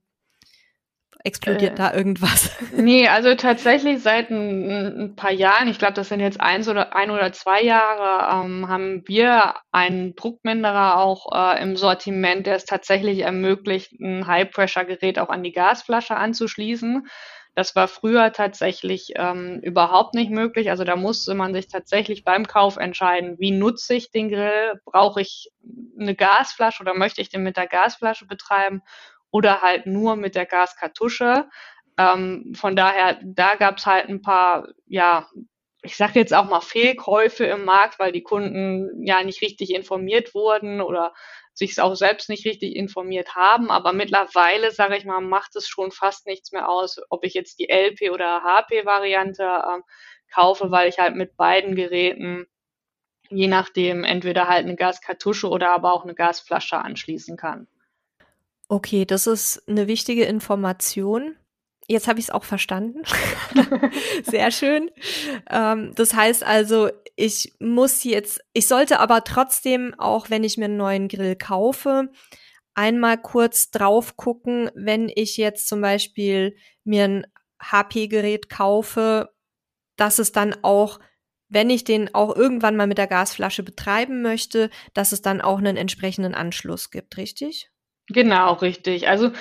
[1.24, 2.52] explodiert äh, da irgendwas?
[2.74, 6.96] Nee, also tatsächlich seit ein, ein paar Jahren, ich glaube, das sind jetzt eins oder
[6.96, 12.66] ein oder zwei Jahre, ähm, haben wir einen Druckminderer auch äh, im Sortiment, der es
[12.66, 17.08] tatsächlich ermöglicht, ein High-Pressure-Gerät auch an die Gasflasche anzuschließen.
[17.54, 20.70] Das war früher tatsächlich ähm, überhaupt nicht möglich.
[20.70, 24.80] Also da musste man sich tatsächlich beim Kauf entscheiden, wie nutze ich den Grill?
[24.86, 25.52] Brauche ich
[26.00, 28.82] eine Gasflasche oder möchte ich den mit der Gasflasche betreiben?
[29.32, 31.50] Oder halt nur mit der Gaskartusche.
[31.98, 35.28] Ähm, von daher, da gab es halt ein paar, ja,
[35.84, 40.36] ich sage jetzt auch mal Fehlkäufe im Markt, weil die Kunden ja nicht richtig informiert
[40.36, 41.14] wurden oder
[41.54, 43.72] sich auch selbst nicht richtig informiert haben.
[43.72, 47.60] Aber mittlerweile, sage ich mal, macht es schon fast nichts mehr aus, ob ich jetzt
[47.60, 49.82] die LP oder HP-Variante äh,
[50.34, 52.48] kaufe, weil ich halt mit beiden Geräten
[53.32, 57.68] je nachdem entweder halt eine Gaskartusche oder aber auch eine Gasflasche anschließen kann.
[58.72, 61.36] Okay, das ist eine wichtige Information.
[61.90, 63.02] Jetzt habe ich es auch verstanden.
[64.24, 64.90] Sehr schön.
[65.50, 70.66] Ähm, das heißt also, ich muss jetzt, ich sollte aber trotzdem, auch wenn ich mir
[70.66, 72.14] einen neuen Grill kaufe,
[72.74, 76.56] einmal kurz drauf gucken, wenn ich jetzt zum Beispiel
[76.86, 77.28] mir ein
[77.62, 79.34] HP-Gerät kaufe,
[79.98, 81.02] dass es dann auch,
[81.50, 85.58] wenn ich den auch irgendwann mal mit der Gasflasche betreiben möchte, dass es dann auch
[85.58, 87.71] einen entsprechenden Anschluss gibt, richtig?
[88.14, 89.08] Genau, richtig.
[89.08, 89.32] Also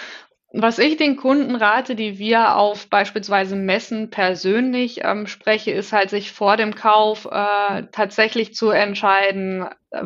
[0.53, 6.11] was ich den Kunden rate, die wir auf beispielsweise Messen persönlich ähm, spreche, ist halt
[6.11, 10.05] sich vor dem Kauf äh, tatsächlich zu entscheiden, äh,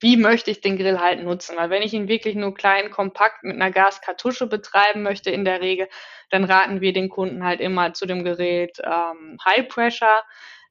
[0.00, 1.56] wie möchte ich den Grill halt nutzen.
[1.56, 5.60] Weil wenn ich ihn wirklich nur klein, kompakt mit einer Gaskartusche betreiben möchte in der
[5.62, 5.88] Regel,
[6.30, 10.22] dann raten wir den Kunden halt immer zu dem Gerät ähm, High Pressure.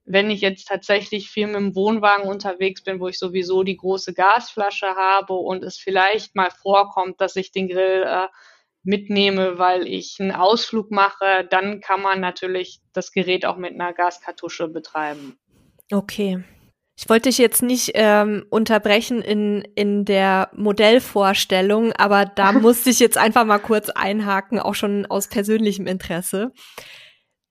[0.07, 4.13] Wenn ich jetzt tatsächlich viel mit dem Wohnwagen unterwegs bin, wo ich sowieso die große
[4.13, 8.27] Gasflasche habe und es vielleicht mal vorkommt, dass ich den Grill äh,
[8.83, 13.91] mitnehme, weil ich einen Ausflug mache, dann kann man natürlich das Gerät auch mit einer
[13.91, 15.37] Gaskartusche betreiben.
[15.91, 16.43] Okay.
[16.99, 22.99] Ich wollte dich jetzt nicht ähm, unterbrechen in, in der Modellvorstellung, aber da musste ich
[22.99, 26.53] jetzt einfach mal kurz einhaken, auch schon aus persönlichem Interesse.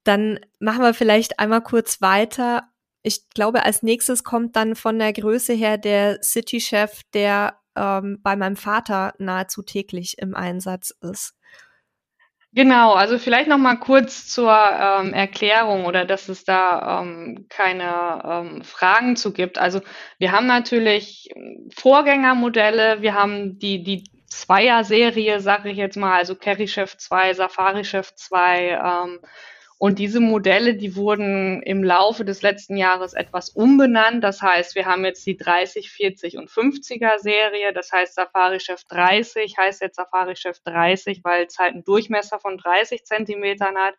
[0.06, 2.68] Dann machen wir vielleicht einmal kurz weiter.
[3.02, 8.36] Ich glaube, als nächstes kommt dann von der Größe her der City-Chef, der ähm, bei
[8.36, 11.34] meinem Vater nahezu täglich im Einsatz ist.
[12.52, 18.22] Genau, also vielleicht noch mal kurz zur ähm, Erklärung oder dass es da ähm, keine
[18.24, 19.58] ähm, Fragen zu gibt.
[19.58, 19.82] Also
[20.18, 21.28] wir haben natürlich
[21.76, 27.84] Vorgängermodelle, wir haben die die Zweier-Serie, sage ich jetzt mal, also Carry Chef 2, Safari
[27.84, 29.20] Chef 2, ähm,
[29.78, 34.24] und diese Modelle, die wurden im Laufe des letzten Jahres etwas umbenannt.
[34.24, 37.74] Das heißt, wir haben jetzt die 30, 40 und 50er Serie.
[37.74, 42.38] Das heißt, Safari Chef 30 heißt jetzt Safari Chef 30, weil es halt einen Durchmesser
[42.38, 43.94] von 30 Zentimetern hat.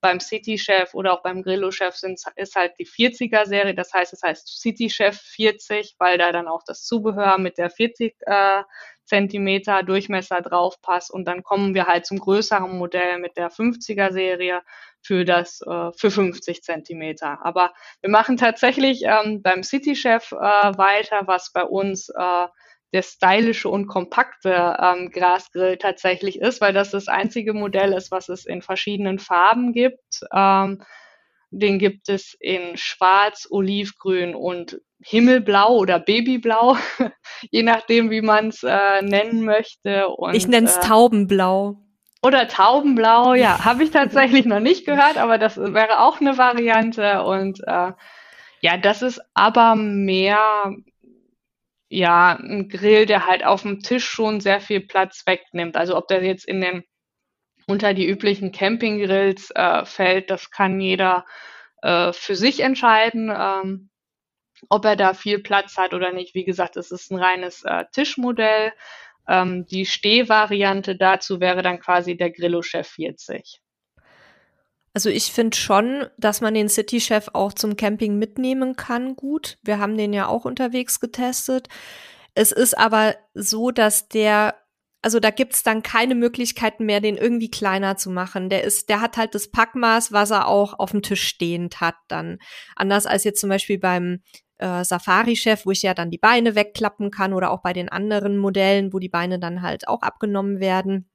[0.00, 1.94] Beim City Chef oder auch beim Grillo Chef
[2.36, 3.74] ist halt die 40er Serie.
[3.74, 7.68] Das heißt, es heißt City Chef 40, weil da dann auch das Zubehör mit der
[7.68, 8.62] 40 äh,
[9.04, 11.10] Zentimeter Durchmesser drauf passt.
[11.10, 14.62] Und dann kommen wir halt zum größeren Modell mit der 50er Serie
[15.08, 17.38] für das äh, für 50 Zentimeter.
[17.42, 22.46] Aber wir machen tatsächlich ähm, beim City Chef äh, weiter, was bei uns äh,
[22.92, 28.28] der stylische und kompakte ähm, Grasgrill tatsächlich ist, weil das das einzige Modell ist, was
[28.28, 30.20] es in verschiedenen Farben gibt.
[30.30, 30.82] Ähm,
[31.50, 36.76] den gibt es in Schwarz, Olivgrün und Himmelblau oder Babyblau,
[37.50, 40.08] je nachdem, wie man es äh, nennen möchte.
[40.08, 41.78] Und, ich nenne es äh, Taubenblau.
[42.22, 47.22] Oder Taubenblau, ja, habe ich tatsächlich noch nicht gehört, aber das wäre auch eine Variante.
[47.22, 47.92] Und äh,
[48.60, 50.74] ja, das ist aber mehr
[51.90, 55.76] ja ein Grill, der halt auf dem Tisch schon sehr viel Platz wegnimmt.
[55.76, 56.84] Also ob der jetzt in den
[57.66, 61.26] unter die üblichen Campinggrills äh, fällt, das kann jeder
[61.82, 63.90] äh, für sich entscheiden, ähm,
[64.70, 66.34] ob er da viel Platz hat oder nicht.
[66.34, 68.72] Wie gesagt, es ist ein reines äh, Tischmodell.
[69.28, 73.60] Ähm, die Stehvariante dazu wäre dann quasi der Grillo Chef 40.
[74.94, 79.58] Also ich finde schon, dass man den City Chef auch zum Camping mitnehmen kann, gut.
[79.62, 81.68] Wir haben den ja auch unterwegs getestet.
[82.34, 84.56] Es ist aber so, dass der,
[85.02, 88.48] also da gibt's dann keine Möglichkeiten mehr, den irgendwie kleiner zu machen.
[88.48, 91.96] Der ist, der hat halt das Packmaß, was er auch auf dem Tisch stehend hat
[92.08, 92.38] dann.
[92.74, 94.22] Anders als jetzt zum Beispiel beim
[94.58, 98.38] äh, Safari-Chef, wo ich ja dann die Beine wegklappen kann oder auch bei den anderen
[98.38, 101.08] Modellen, wo die Beine dann halt auch abgenommen werden.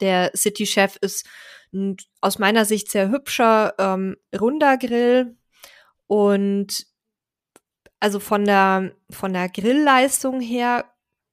[0.00, 1.26] Der City-Chef ist
[1.72, 5.36] ein, aus meiner Sicht sehr hübscher, ähm, runder Grill
[6.06, 6.86] und
[8.00, 10.84] also von der, von der Grillleistung her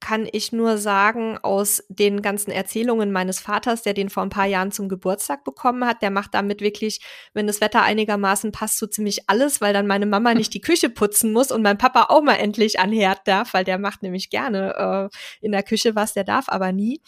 [0.06, 4.46] kann ich nur sagen, aus den ganzen Erzählungen meines Vaters, der den vor ein paar
[4.46, 7.00] Jahren zum Geburtstag bekommen hat, der macht damit wirklich,
[7.34, 10.91] wenn das Wetter einigermaßen passt, so ziemlich alles, weil dann meine Mama nicht die Küche
[10.91, 14.30] putzen muss und mein Papa auch mal endlich an Herd darf, weil der macht nämlich
[14.30, 17.02] gerne äh, in der Küche was, der darf aber nie.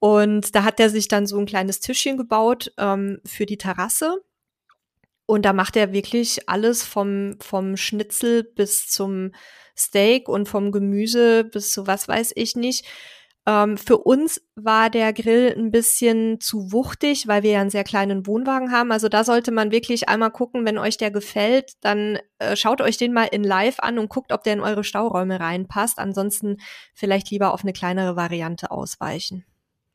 [0.00, 4.24] Und da hat er sich dann so ein kleines Tischchen gebaut ähm, für die Terrasse.
[5.24, 9.30] Und da macht er wirklich alles vom, vom Schnitzel bis zum
[9.78, 12.84] Steak und vom Gemüse bis zu was weiß ich nicht.
[13.48, 17.82] Ähm, für uns war der Grill ein bisschen zu wuchtig, weil wir ja einen sehr
[17.82, 18.92] kleinen Wohnwagen haben.
[18.92, 22.98] Also da sollte man wirklich einmal gucken, wenn euch der gefällt, dann äh, schaut euch
[22.98, 25.98] den mal in Live an und guckt, ob der in eure Stauräume reinpasst.
[25.98, 26.58] Ansonsten
[26.94, 29.46] vielleicht lieber auf eine kleinere Variante ausweichen.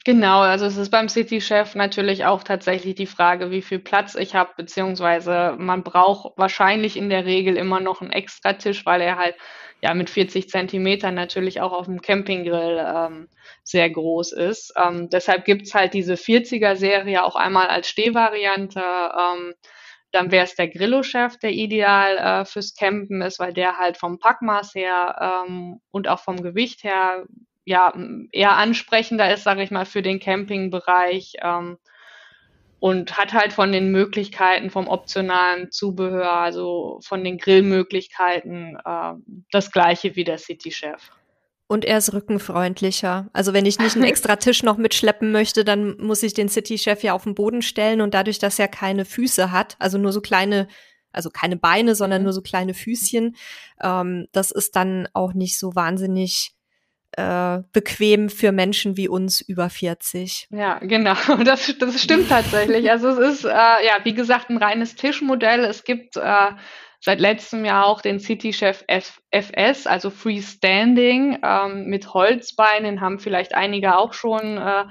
[0.06, 4.36] Genau, also es ist beim City-Chef natürlich auch tatsächlich die Frage, wie viel Platz ich
[4.36, 9.36] habe, beziehungsweise man braucht wahrscheinlich in der Regel immer noch einen Extratisch, weil er halt
[9.84, 13.28] ja mit 40 Zentimetern natürlich auch auf dem Campinggrill ähm,
[13.64, 14.74] sehr groß ist.
[14.82, 18.80] Ähm, deshalb gibt's halt diese 40er-Serie auch einmal als Stehvariante.
[18.80, 19.54] Ähm,
[20.12, 24.20] dann wäre es der Grillo-Chef, der ideal äh, fürs Campen ist, weil der halt vom
[24.20, 27.26] Packmaß her ähm, und auch vom Gewicht her
[27.66, 27.94] ja
[28.32, 31.34] eher ansprechender ist, sage ich mal, für den Campingbereich.
[31.42, 31.78] Ähm,
[32.84, 39.14] und hat halt von den Möglichkeiten vom optionalen Zubehör, also von den Grillmöglichkeiten, äh,
[39.52, 41.02] das gleiche wie der City-Chef.
[41.68, 43.30] Und er ist rückenfreundlicher.
[43.32, 47.04] Also wenn ich nicht einen extra Tisch noch mitschleppen möchte, dann muss ich den City-Chef
[47.04, 50.20] ja auf den Boden stellen und dadurch, dass er keine Füße hat, also nur so
[50.20, 50.68] kleine,
[51.14, 52.26] also keine Beine, sondern mhm.
[52.26, 53.38] nur so kleine Füßchen,
[53.82, 56.54] ähm, das ist dann auch nicht so wahnsinnig
[57.18, 60.48] äh, bequem für Menschen wie uns über 40.
[60.52, 61.16] Ja, genau.
[61.44, 62.90] Das, das stimmt tatsächlich.
[62.90, 65.64] Also es ist, äh, ja, wie gesagt, ein reines Tischmodell.
[65.66, 66.52] Es gibt äh,
[67.00, 73.56] seit letztem Jahr auch den City Chef FS, also Freestanding ähm, mit Holzbeinen, haben vielleicht
[73.56, 74.86] einige auch schon äh,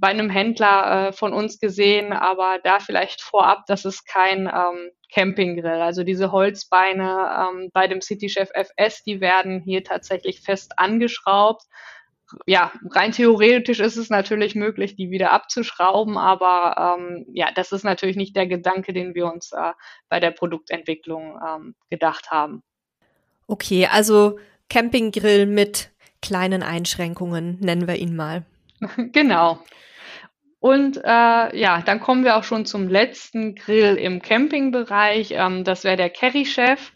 [0.00, 4.90] bei einem Händler äh, von uns gesehen, aber da vielleicht vorab, das ist kein ähm,
[5.12, 5.80] Campinggrill.
[5.80, 11.64] Also diese Holzbeine ähm, bei dem City Chef FS, die werden hier tatsächlich fest angeschraubt.
[12.46, 17.84] Ja, rein theoretisch ist es natürlich möglich, die wieder abzuschrauben, aber ähm, ja, das ist
[17.84, 19.72] natürlich nicht der Gedanke, den wir uns äh,
[20.08, 22.62] bei der Produktentwicklung ähm, gedacht haben.
[23.48, 24.38] Okay, also
[24.68, 25.90] Campinggrill mit
[26.22, 28.44] kleinen Einschränkungen, nennen wir ihn mal.
[29.12, 29.58] genau.
[30.60, 35.32] Und äh, ja, dann kommen wir auch schon zum letzten Grill im Campingbereich.
[35.32, 36.92] Ähm, das wäre der Kerry Chef.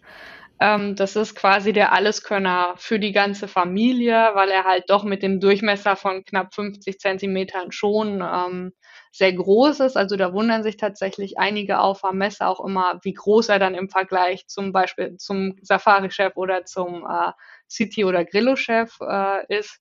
[0.60, 5.22] Ähm, das ist quasi der Alleskönner für die ganze Familie, weil er halt doch mit
[5.22, 8.72] dem Durchmesser von knapp 50 Zentimetern schon ähm,
[9.12, 9.96] sehr groß ist.
[9.96, 13.74] Also da wundern sich tatsächlich einige auf am Messer auch immer, wie groß er dann
[13.74, 17.32] im Vergleich zum Beispiel zum Safari-Chef oder zum äh,
[17.68, 19.80] City- oder Grillo-Chef äh, ist.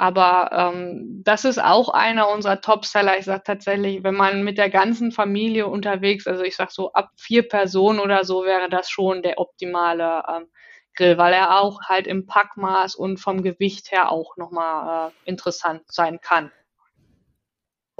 [0.00, 3.18] Aber ähm, das ist auch einer unserer Top-Seller.
[3.18, 7.10] Ich sage tatsächlich, wenn man mit der ganzen Familie unterwegs, also ich sage so ab
[7.16, 10.46] vier Personen oder so, wäre das schon der optimale ähm,
[10.94, 15.82] Grill, weil er auch halt im Packmaß und vom Gewicht her auch nochmal äh, interessant
[15.92, 16.50] sein kann.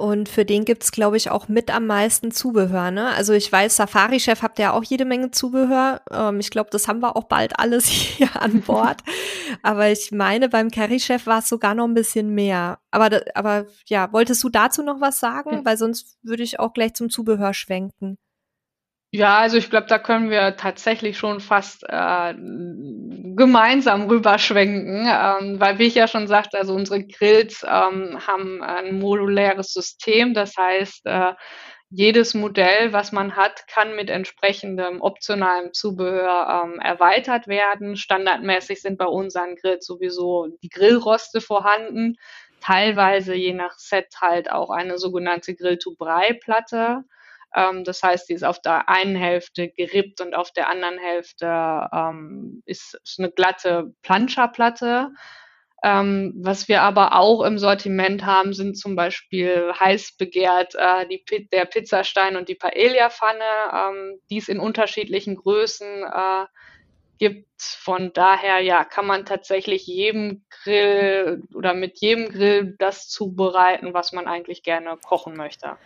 [0.01, 2.89] Und für den gibt's glaube ich, auch mit am meisten Zubehör.
[2.89, 3.09] Ne?
[3.09, 6.01] Also ich weiß, Safari-Chef habt ja auch jede Menge Zubehör.
[6.09, 9.03] Ähm, ich glaube, das haben wir auch bald alles hier an Bord.
[9.61, 12.79] aber ich meine, beim Curry-Chef war es sogar noch ein bisschen mehr.
[12.89, 15.57] Aber, aber ja, wolltest du dazu noch was sagen?
[15.57, 15.65] Hm.
[15.65, 18.17] Weil sonst würde ich auch gleich zum Zubehör schwenken.
[19.13, 25.79] Ja, also ich glaube, da können wir tatsächlich schon fast äh, gemeinsam rüberschwenken, ähm, weil
[25.79, 31.05] wie ich ja schon sagte, also unsere Grills ähm, haben ein moduläres System, das heißt,
[31.07, 31.33] äh,
[31.89, 37.97] jedes Modell, was man hat, kann mit entsprechendem optionalem Zubehör ähm, erweitert werden.
[37.97, 42.15] Standardmäßig sind bei unseren Grills sowieso die Grillroste vorhanden,
[42.61, 47.03] teilweise je nach Set halt auch eine sogenannte Grill-to-Brei-Platte.
[47.55, 51.89] Ähm, das heißt, die ist auf der einen Hälfte gerippt und auf der anderen Hälfte
[51.93, 55.11] ähm, ist, eine glatte Planscherplatte.
[55.83, 61.49] Ähm, was wir aber auch im Sortiment haben, sind zum Beispiel heiß begehrt äh, die,
[61.51, 63.43] der Pizzastein und die Paella-Pfanne,
[63.73, 66.45] ähm, die es in unterschiedlichen Größen äh,
[67.17, 67.47] gibt.
[67.59, 74.11] Von daher ja, kann man tatsächlich jedem Grill oder mit jedem Grill das zubereiten, was
[74.11, 75.77] man eigentlich gerne kochen möchte.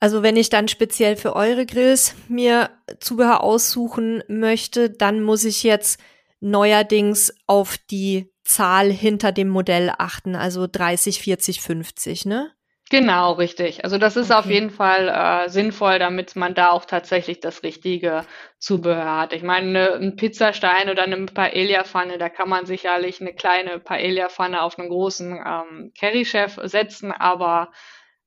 [0.00, 2.70] Also wenn ich dann speziell für eure Grills mir
[3.00, 6.00] Zubehör aussuchen möchte, dann muss ich jetzt
[6.40, 12.50] neuerdings auf die Zahl hinter dem Modell achten, also 30, 40, 50, ne?
[12.90, 13.84] Genau, richtig.
[13.84, 14.38] Also das ist okay.
[14.40, 18.24] auf jeden Fall äh, sinnvoll, damit man da auch tatsächlich das richtige
[18.58, 19.32] Zubehör hat.
[19.32, 24.60] Ich meine, ne, ein Pizzastein oder eine Paella-Pfanne, da kann man sicherlich eine kleine Paella-Pfanne
[24.60, 27.70] auf einen großen ähm, Curry-Chef setzen, aber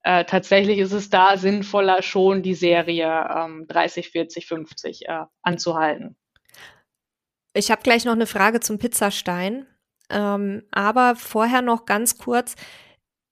[0.04, 6.16] äh, tatsächlich ist es da sinnvoller, schon die Serie ähm, 30, 40, 50 äh, anzuhalten.
[7.54, 9.66] Ich habe gleich noch eine Frage zum Pizzastein.
[10.10, 12.56] Ähm, aber vorher noch ganz kurz.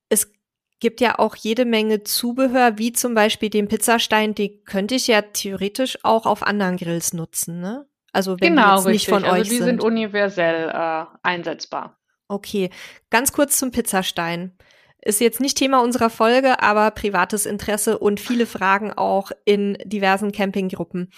[0.09, 0.31] Es
[0.79, 5.21] gibt ja auch jede Menge Zubehör, wie zum Beispiel den Pizzastein, die könnte ich ja
[5.21, 7.85] theoretisch auch auf anderen Grills nutzen, ne?
[8.13, 9.65] Also wenn genau, die jetzt nicht von also euch die sind.
[9.65, 11.97] sind universell äh, einsetzbar.
[12.27, 12.69] Okay,
[13.09, 14.57] ganz kurz zum Pizzastein.
[15.01, 20.31] Ist jetzt nicht Thema unserer Folge, aber privates Interesse und viele Fragen auch in diversen
[20.31, 21.11] Campinggruppen.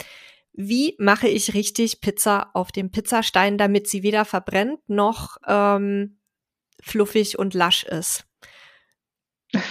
[0.53, 6.19] Wie mache ich richtig Pizza auf dem Pizzastein, damit sie weder verbrennt noch ähm,
[6.81, 8.25] fluffig und lasch ist?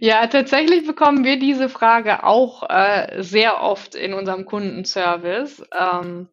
[0.00, 5.62] Ja, tatsächlich bekommen wir diese Frage auch äh, sehr oft in unserem Kundenservice.
[5.78, 6.28] Ähm,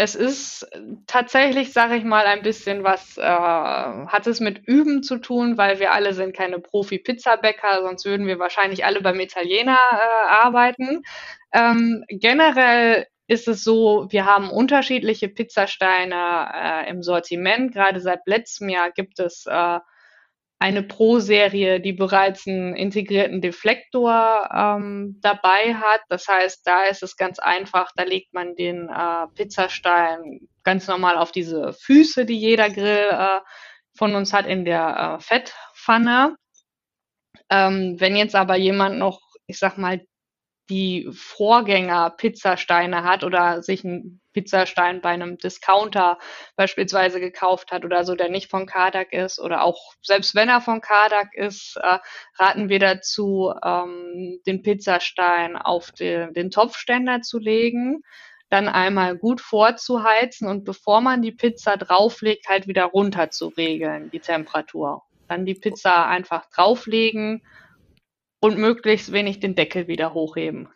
[0.00, 0.64] es ist
[1.08, 5.80] tatsächlich, sage ich mal, ein bisschen was, äh, hat es mit Üben zu tun, weil
[5.80, 11.02] wir alle sind keine Profi-Pizzabäcker, sonst würden wir wahrscheinlich alle beim Italiener äh, arbeiten.
[11.52, 17.72] Ähm, generell ist es so, wir haben unterschiedliche Pizzasteine äh, im Sortiment.
[17.72, 19.80] Gerade seit letztem Jahr gibt es äh,
[20.60, 26.00] eine Pro-Serie, die bereits einen integrierten Deflektor ähm, dabei hat.
[26.08, 31.16] Das heißt, da ist es ganz einfach, da legt man den äh, Pizzastein ganz normal
[31.16, 33.40] auf diese Füße, die jeder Grill äh,
[33.96, 36.36] von uns hat, in der äh, Fettpfanne.
[37.50, 40.04] Ähm, wenn jetzt aber jemand noch, ich sag mal,
[40.68, 46.18] die Vorgänger-Pizzasteine hat oder sich einen Pizzastein bei einem Discounter
[46.54, 50.60] beispielsweise gekauft hat oder so, der nicht von Kardak ist oder auch selbst wenn er
[50.60, 51.98] von Kardak ist, äh,
[52.38, 58.02] raten wir dazu, ähm, den Pizzastein auf den, den Topfständer zu legen.
[58.50, 64.10] dann einmal gut vorzuheizen und bevor man die Pizza drauflegt, halt wieder runter zu regeln,
[64.10, 65.02] die Temperatur.
[65.28, 67.42] Dann die Pizza einfach drauflegen
[68.40, 70.70] und möglichst wenig den Deckel wieder hochheben.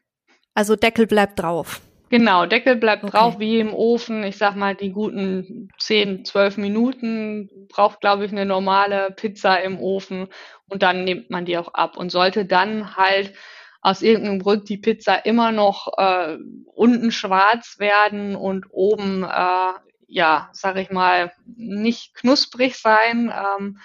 [0.52, 1.80] Also Deckel bleibt drauf.
[2.12, 3.12] Genau, Deckel bleibt okay.
[3.12, 4.22] drauf wie im Ofen.
[4.22, 9.78] Ich sag mal, die guten 10, 12 Minuten braucht, glaube ich, eine normale Pizza im
[9.80, 10.28] Ofen
[10.68, 13.32] und dann nimmt man die auch ab und sollte dann halt
[13.80, 16.36] aus irgendeinem Grund die Pizza immer noch äh,
[16.74, 19.72] unten schwarz werden und oben, äh,
[20.06, 23.32] ja, sag ich mal, nicht knusprig sein.
[23.58, 23.78] Ähm,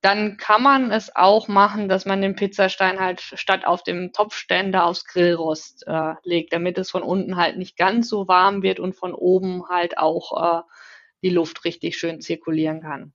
[0.00, 4.84] dann kann man es auch machen, dass man den Pizzastein halt statt auf dem Topfständer
[4.84, 8.94] aufs Grillrost äh, legt, damit es von unten halt nicht ganz so warm wird und
[8.94, 10.62] von oben halt auch äh,
[11.22, 13.12] die Luft richtig schön zirkulieren kann.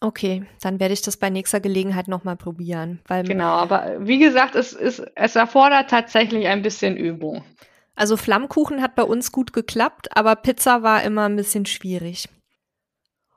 [0.00, 3.00] Okay, dann werde ich das bei nächster Gelegenheit nochmal probieren.
[3.06, 7.42] Weil genau, aber wie gesagt, es, ist, es erfordert tatsächlich ein bisschen Übung.
[7.94, 12.28] Also Flammkuchen hat bei uns gut geklappt, aber Pizza war immer ein bisschen schwierig.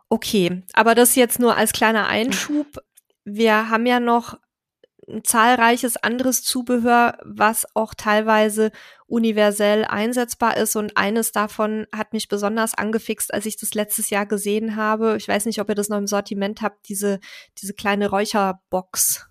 [0.09, 2.67] Okay, aber das jetzt nur als kleiner Einschub.
[3.25, 4.37] Wir haben ja noch
[5.07, 8.71] ein zahlreiches anderes Zubehör, was auch teilweise
[9.07, 10.75] universell einsetzbar ist.
[10.75, 15.15] Und eines davon hat mich besonders angefixt, als ich das letztes Jahr gesehen habe.
[15.17, 17.19] Ich weiß nicht, ob ihr das noch im Sortiment habt, diese,
[17.57, 19.29] diese kleine Räucherbox.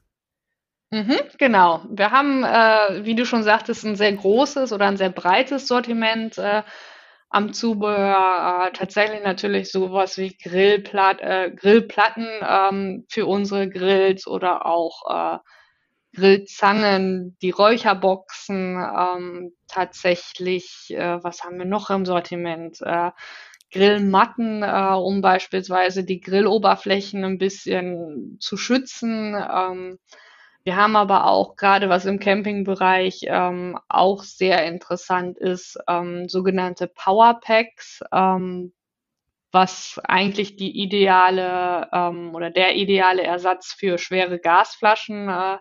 [0.91, 1.83] Mhm, genau.
[1.91, 6.39] Wir haben, äh, wie du schon sagtest, ein sehr großes oder ein sehr breites Sortiment.
[6.39, 6.63] Äh,
[7.37, 14.65] am Zubehör äh, tatsächlich natürlich sowas wie Grillplat äh, Grillplatten ähm, für unsere Grills oder
[14.65, 15.03] auch
[15.37, 15.39] äh,
[16.15, 22.81] Grillzangen, die Räucherboxen, ähm, tatsächlich, äh, was haben wir noch im Sortiment?
[22.81, 23.11] Äh,
[23.71, 29.35] Grillmatten, äh, um beispielsweise die Grilloberflächen ein bisschen zu schützen.
[29.35, 29.99] Ähm,
[30.67, 36.89] wir haben aber auch gerade, was im Campingbereich ähm, auch sehr interessant ist, ähm, sogenannte
[36.89, 38.73] Powerpacks, ähm,
[39.53, 45.59] was eigentlich die ideale ähm, oder der ideale Ersatz für schwere Gasflaschen äh,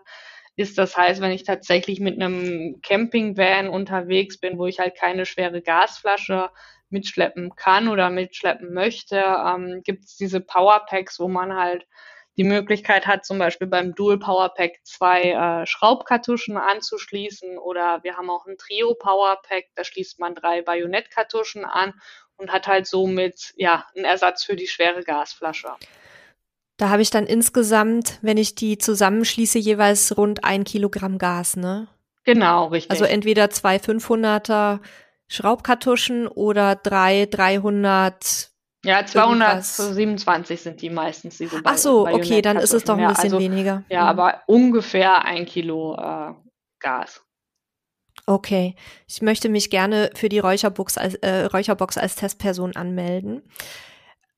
[0.56, 0.76] ist.
[0.76, 5.62] Das heißt, wenn ich tatsächlich mit einem Campingvan unterwegs bin, wo ich halt keine schwere
[5.62, 6.50] Gasflasche
[6.90, 11.86] mitschleppen kann oder mitschleppen möchte, ähm, gibt es diese Powerpacks, wo man halt
[12.36, 18.16] die Möglichkeit hat, zum Beispiel beim Dual Power Pack zwei äh, Schraubkartuschen anzuschließen oder wir
[18.16, 21.94] haben auch ein Trio Power Pack, da schließt man drei Bajonettkartuschen an
[22.36, 25.68] und hat halt somit ja einen Ersatz für die schwere Gasflasche.
[26.76, 31.88] Da habe ich dann insgesamt, wenn ich die zusammenschließe, jeweils rund ein Kilogramm Gas, ne?
[32.24, 32.90] Genau, richtig.
[32.90, 34.80] Also entweder zwei 500er
[35.28, 38.50] Schraubkartuschen oder drei 300
[38.86, 41.38] ja, 227 sind die meistens.
[41.38, 43.82] Diese Ach so, okay, dann ist es doch ein bisschen also, weniger.
[43.88, 44.08] Ja, mhm.
[44.08, 46.34] aber ungefähr ein Kilo äh,
[46.78, 47.22] Gas.
[48.26, 48.74] Okay,
[49.06, 53.42] ich möchte mich gerne für die Räucherbox als, äh, Räucherbox als Testperson anmelden.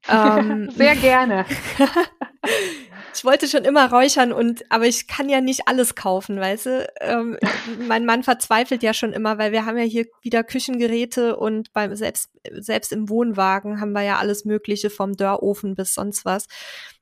[0.08, 1.44] Ähm, Sehr gerne.
[3.14, 6.88] ich wollte schon immer räuchern und aber ich kann ja nicht alles kaufen, weißt du?
[7.00, 7.38] Ähm,
[7.86, 11.94] mein Mann verzweifelt ja schon immer, weil wir haben ja hier wieder Küchengeräte und beim
[11.96, 16.46] selbst selbst im Wohnwagen haben wir ja alles Mögliche vom Dörrofen bis sonst was.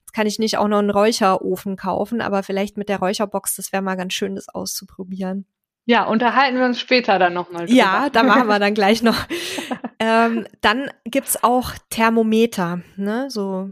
[0.00, 3.72] Jetzt kann ich nicht auch noch einen Räucherofen kaufen, aber vielleicht mit der Räucherbox, das
[3.72, 5.46] wäre mal ganz schön, das auszuprobieren.
[5.88, 7.70] Ja, unterhalten wir uns später dann nochmal.
[7.70, 9.16] Ja, da machen wir dann gleich noch.
[10.00, 13.30] ähm, dann gibt's auch Thermometer, ne?
[13.30, 13.70] So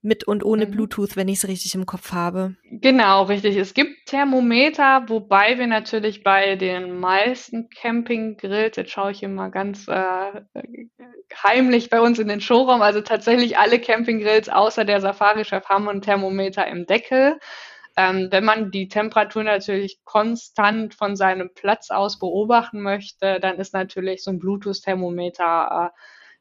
[0.00, 0.70] mit und ohne mhm.
[0.70, 2.56] Bluetooth, wenn ich es richtig im Kopf habe.
[2.70, 3.56] Genau, richtig.
[3.56, 9.88] Es gibt Thermometer, wobei wir natürlich bei den meisten Campinggrills, jetzt schaue ich immer ganz
[9.88, 10.42] äh,
[11.42, 16.02] heimlich bei uns in den Showraum, also tatsächlich alle Campinggrills außer der Safari-Chef haben ein
[16.02, 17.38] Thermometer im Deckel.
[17.96, 23.74] Ähm, wenn man die Temperatur natürlich konstant von seinem Platz aus beobachten möchte, dann ist
[23.74, 25.98] natürlich so ein Bluetooth-Thermometer äh,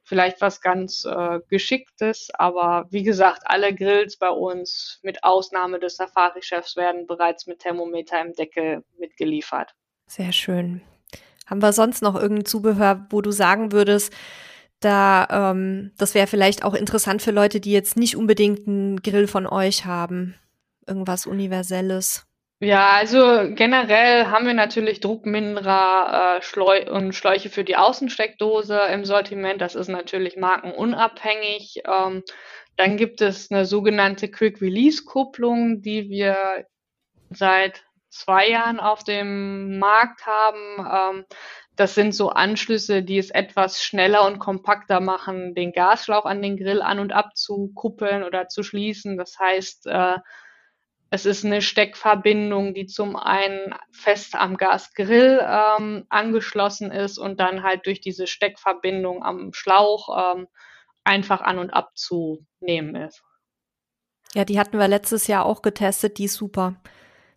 [0.07, 2.29] vielleicht was ganz äh, Geschicktes.
[2.33, 8.21] Aber wie gesagt, alle Grills bei uns mit Ausnahme des Safari-Chefs werden bereits mit Thermometer
[8.21, 9.75] im Deckel mitgeliefert.
[10.07, 10.81] Sehr schön.
[11.45, 14.13] Haben wir sonst noch irgendein Zubehör, wo du sagen würdest,
[14.79, 19.27] da ähm, das wäre vielleicht auch interessant für Leute, die jetzt nicht unbedingt einen Grill
[19.27, 20.35] von euch haben?
[20.87, 22.26] irgendwas Universelles?
[22.59, 29.05] Ja, also generell haben wir natürlich Druckminderer äh, Schleu und Schläuche für die Außensteckdose im
[29.05, 29.61] Sortiment.
[29.61, 31.83] Das ist natürlich markenunabhängig.
[31.85, 32.23] Ähm,
[32.75, 36.65] dann gibt es eine sogenannte Quick Release Kupplung, die wir
[37.29, 41.17] seit zwei Jahren auf dem Markt haben.
[41.19, 41.25] Ähm,
[41.75, 46.57] das sind so Anschlüsse, die es etwas schneller und kompakter machen, den Gasschlauch an den
[46.57, 49.15] Grill an und ab zu kuppeln oder zu schließen.
[49.15, 50.17] Das heißt, äh,
[51.09, 57.63] es ist eine Steckverbindung, die zum einen fest am Gasgrill ähm, angeschlossen ist und dann
[57.63, 60.47] halt durch diese Steckverbindung am Schlauch ähm,
[61.03, 63.23] einfach an und abzunehmen ist.
[64.33, 66.75] Ja, die hatten wir letztes Jahr auch getestet, die ist super.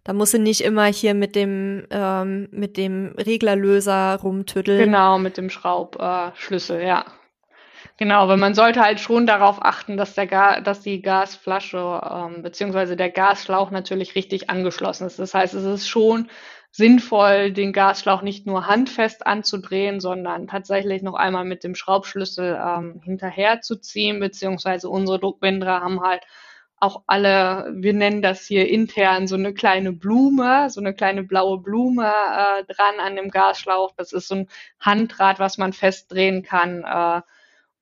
[0.03, 4.85] Da muss sie nicht immer hier mit dem, ähm, mit dem Reglerlöser rumtüddeln.
[4.85, 7.05] Genau, mit dem Schraubschlüssel, äh, ja.
[8.03, 12.43] Genau, weil man sollte halt schon darauf achten, dass, der Ga dass die Gasflasche ähm,
[12.43, 15.19] beziehungsweise der Gasschlauch natürlich richtig angeschlossen ist.
[15.19, 16.31] Das heißt, es ist schon
[16.71, 23.01] sinnvoll, den Gasschlauch nicht nur handfest anzudrehen, sondern tatsächlich noch einmal mit dem Schraubschlüssel ähm,
[23.05, 26.23] hinterher zu ziehen, beziehungsweise unsere Druckbinder haben halt
[26.79, 31.59] auch alle, wir nennen das hier intern so eine kleine Blume, so eine kleine blaue
[31.59, 33.93] Blume äh, dran an dem Gasschlauch.
[33.99, 34.49] Das ist so ein
[34.81, 37.21] Handrad, was man festdrehen kann, äh,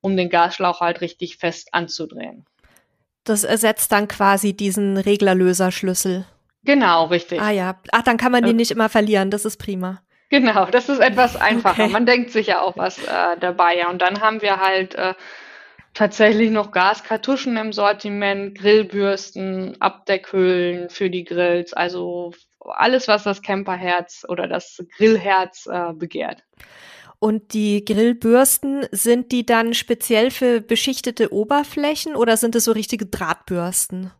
[0.01, 2.45] um den Gasschlauch halt richtig fest anzudrehen.
[3.23, 6.25] Das ersetzt dann quasi diesen Reglerlöserschlüssel.
[6.63, 7.41] Genau, richtig.
[7.41, 7.79] Ah ja.
[7.91, 9.31] Ach, dann kann man den nicht immer verlieren.
[9.31, 10.01] Das ist prima.
[10.29, 11.83] Genau, das ist etwas einfacher.
[11.83, 11.91] Okay.
[11.91, 13.77] Man denkt sich ja auch was äh, dabei.
[13.77, 15.13] Ja, und dann haben wir halt äh,
[15.93, 24.25] tatsächlich noch Gaskartuschen im Sortiment, Grillbürsten, Abdeckhöhlen für die Grills, also alles, was das Camperherz
[24.27, 26.43] oder das Grillherz äh, begehrt.
[27.19, 33.05] Und die Grillbürsten, sind die dann speziell für beschichtete Oberflächen oder sind es so richtige
[33.05, 34.11] Drahtbürsten?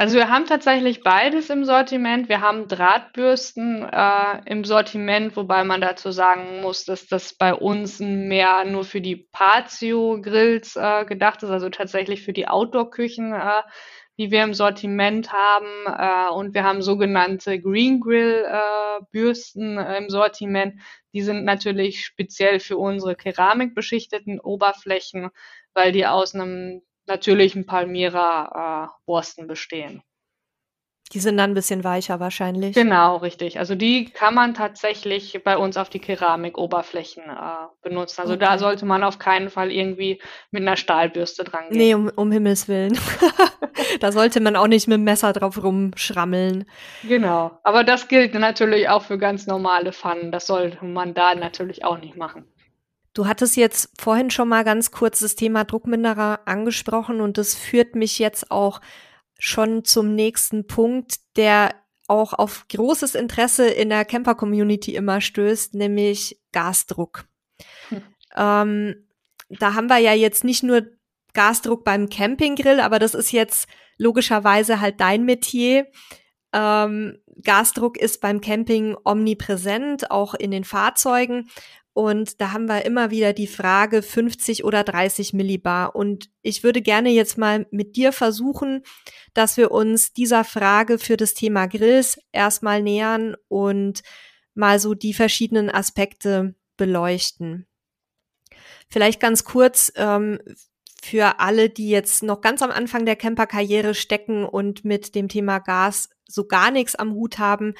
[0.00, 2.28] Also wir haben tatsächlich beides im Sortiment.
[2.28, 7.98] Wir haben Drahtbürsten äh, im Sortiment, wobei man dazu sagen muss, dass das bei uns
[7.98, 13.62] mehr nur für die Patio-Grills äh, gedacht ist, also tatsächlich für die Outdoor-Küchen, äh,
[14.18, 15.66] die wir im Sortiment haben.
[15.86, 20.80] Äh, und wir haben sogenannte Green Grill-Bürsten äh, im Sortiment.
[21.14, 25.30] Die sind natürlich speziell für unsere keramikbeschichteten Oberflächen,
[25.72, 30.02] weil die aus einem natürlichen Palmyra-Borsten äh, bestehen.
[31.12, 32.74] Die sind dann ein bisschen weicher wahrscheinlich.
[32.74, 33.58] Genau, richtig.
[33.58, 38.20] Also die kann man tatsächlich bei uns auf die Keramikoberflächen äh, benutzen.
[38.20, 38.44] Also okay.
[38.44, 41.78] da sollte man auf keinen Fall irgendwie mit einer Stahlbürste dran gehen.
[41.78, 42.98] Nee, um, um Himmels Willen.
[44.00, 46.66] da sollte man auch nicht mit dem Messer drauf rumschrammeln.
[47.02, 47.58] Genau.
[47.62, 50.30] Aber das gilt natürlich auch für ganz normale Pfannen.
[50.30, 52.44] Das sollte man da natürlich auch nicht machen.
[53.14, 57.96] Du hattest jetzt vorhin schon mal ganz kurz das Thema Druckminderer angesprochen und das führt
[57.96, 58.80] mich jetzt auch
[59.38, 61.74] schon zum nächsten Punkt, der
[62.08, 67.26] auch auf großes Interesse in der Camper-Community immer stößt, nämlich Gasdruck.
[67.90, 68.02] Hm.
[68.36, 69.08] Ähm,
[69.50, 70.86] da haben wir ja jetzt nicht nur
[71.34, 73.68] Gasdruck beim Campinggrill, aber das ist jetzt
[73.98, 75.86] logischerweise halt dein Metier.
[76.52, 81.50] Ähm, Gasdruck ist beim Camping omnipräsent, auch in den Fahrzeugen.
[81.98, 85.96] Und da haben wir immer wieder die Frage 50 oder 30 Millibar.
[85.96, 88.84] Und ich würde gerne jetzt mal mit dir versuchen,
[89.34, 94.02] dass wir uns dieser Frage für das Thema Grills erstmal nähern und
[94.54, 97.66] mal so die verschiedenen Aspekte beleuchten.
[98.88, 100.38] Vielleicht ganz kurz ähm,
[101.02, 105.58] für alle, die jetzt noch ganz am Anfang der Camperkarriere stecken und mit dem Thema
[105.58, 107.74] Gas so gar nichts am Hut haben.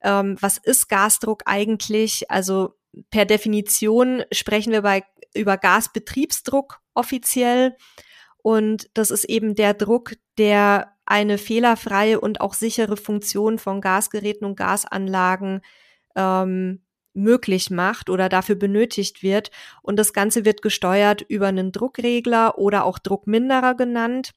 [0.00, 2.30] Ähm, was ist Gasdruck eigentlich?
[2.30, 2.77] Also
[3.10, 7.76] per Definition sprechen wir bei, über Gasbetriebsdruck offiziell.
[8.42, 14.46] Und das ist eben der Druck, der eine fehlerfreie und auch sichere Funktion von Gasgeräten
[14.46, 15.62] und Gasanlagen
[16.16, 16.82] ähm,
[17.14, 19.50] möglich macht oder dafür benötigt wird.
[19.82, 24.32] Und das Ganze wird gesteuert über einen Druckregler oder auch Druckminderer genannt.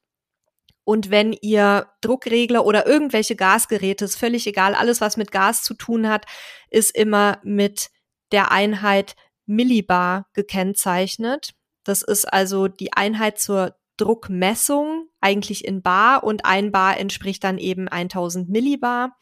[0.83, 5.73] Und wenn ihr Druckregler oder irgendwelche Gasgeräte, ist völlig egal, alles was mit Gas zu
[5.75, 6.25] tun hat,
[6.69, 7.91] ist immer mit
[8.31, 9.15] der Einheit
[9.45, 11.53] Millibar gekennzeichnet.
[11.83, 17.57] Das ist also die Einheit zur Druckmessung, eigentlich in Bar und ein Bar entspricht dann
[17.57, 19.17] eben 1000 Millibar.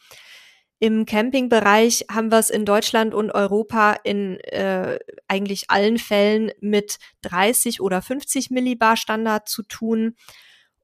[0.81, 4.97] Im Campingbereich haben wir es in Deutschland und Europa in äh,
[5.27, 10.15] eigentlich allen Fällen mit 30 oder 50 Millibar Standard zu tun.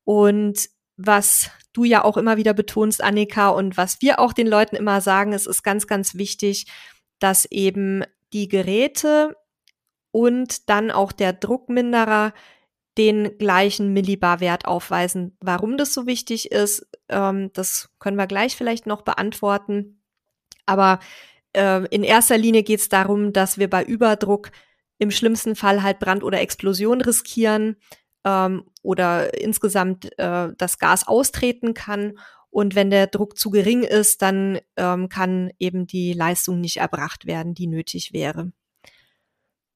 [0.03, 4.75] Und was du ja auch immer wieder betonst, Annika, und was wir auch den Leuten
[4.75, 6.67] immer sagen, es ist ganz, ganz wichtig,
[7.19, 8.03] dass eben
[8.35, 9.37] die Geräte
[10.11, 12.33] und dann auch der Druckminderer
[12.97, 15.37] den gleichen Millibar-Wert aufweisen.
[15.41, 20.01] Warum das so wichtig ist, ähm, das können wir gleich vielleicht noch beantworten.
[20.65, 20.99] Aber
[21.53, 24.51] äh, in erster Linie geht es darum, dass wir bei Überdruck
[24.97, 27.77] im schlimmsten Fall halt Brand oder Explosion riskieren
[28.25, 32.19] ähm, oder insgesamt äh, das Gas austreten kann.
[32.55, 37.25] Und wenn der Druck zu gering ist, dann ähm, kann eben die Leistung nicht erbracht
[37.25, 38.53] werden, die nötig wäre.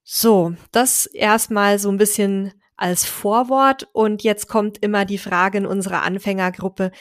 [0.05, 3.89] So, das erstmal so ein bisschen als Vorwort.
[3.91, 6.91] Und jetzt kommt immer die Frage in unserer Anfängergruppe,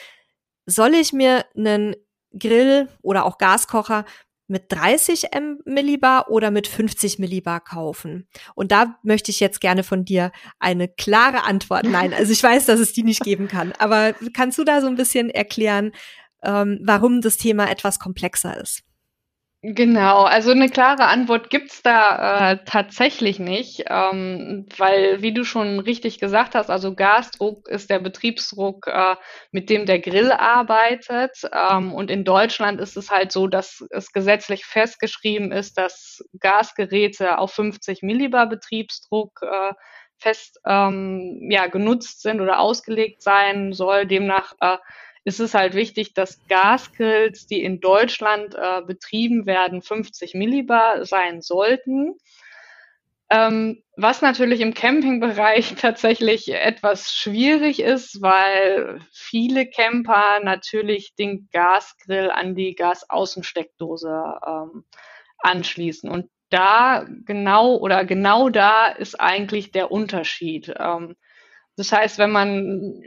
[0.65, 1.95] Soll ich mir einen
[2.37, 4.03] Grill oder auch Gaskocher
[4.49, 5.27] mit 30
[5.65, 8.27] Millibar oder mit 50 Millibar kaufen?
[8.55, 11.85] Und da möchte ich jetzt gerne von dir eine klare Antwort.
[11.85, 13.73] Nein, also ich weiß, dass es die nicht geben kann.
[13.79, 15.91] Aber kannst du da so ein bisschen erklären,
[16.43, 18.83] ähm, warum das Thema etwas komplexer ist?
[19.63, 25.79] Genau, also eine klare Antwort gibt's da äh, tatsächlich nicht, ähm, weil, wie du schon
[25.81, 29.15] richtig gesagt hast, also Gasdruck ist der Betriebsdruck, äh,
[29.51, 31.41] mit dem der Grill arbeitet.
[31.51, 37.37] Ähm, und in Deutschland ist es halt so, dass es gesetzlich festgeschrieben ist, dass Gasgeräte
[37.37, 39.73] auf 50 Millibar Betriebsdruck äh,
[40.19, 44.05] fest ähm, ja, genutzt sind oder ausgelegt sein soll.
[44.05, 44.77] Demnach äh,
[45.23, 51.41] ist es halt wichtig, dass Gasgrills, die in Deutschland äh, betrieben werden, 50 Millibar sein
[51.41, 52.15] sollten.
[53.31, 62.31] Ähm, was natürlich im Campingbereich tatsächlich etwas schwierig ist, weil viele Camper natürlich den Gasgrill
[62.31, 64.85] an die Gasaußensteckdose ähm,
[65.37, 66.09] anschließen.
[66.09, 70.73] Und da genau oder genau da ist eigentlich der Unterschied.
[70.79, 71.15] Ähm,
[71.79, 73.01] das heißt, wenn man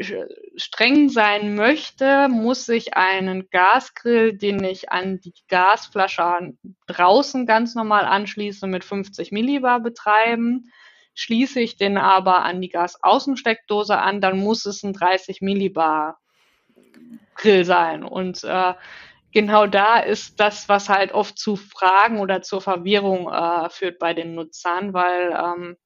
[0.57, 6.55] streng sein möchte, muss ich einen Gasgrill, den ich an die Gasflasche
[6.87, 10.73] draußen ganz normal anschließe, mit 50 Millibar betreiben.
[11.12, 16.18] Schließe ich den aber an die Gasaußensteckdose an, dann muss es ein 30 Millibar
[17.35, 18.05] Grill sein.
[18.05, 18.73] Und äh,
[19.33, 24.14] genau da ist das, was halt oft zu Fragen oder zur Verwirrung äh, führt bei
[24.14, 25.77] den Nutzern, weil ähm,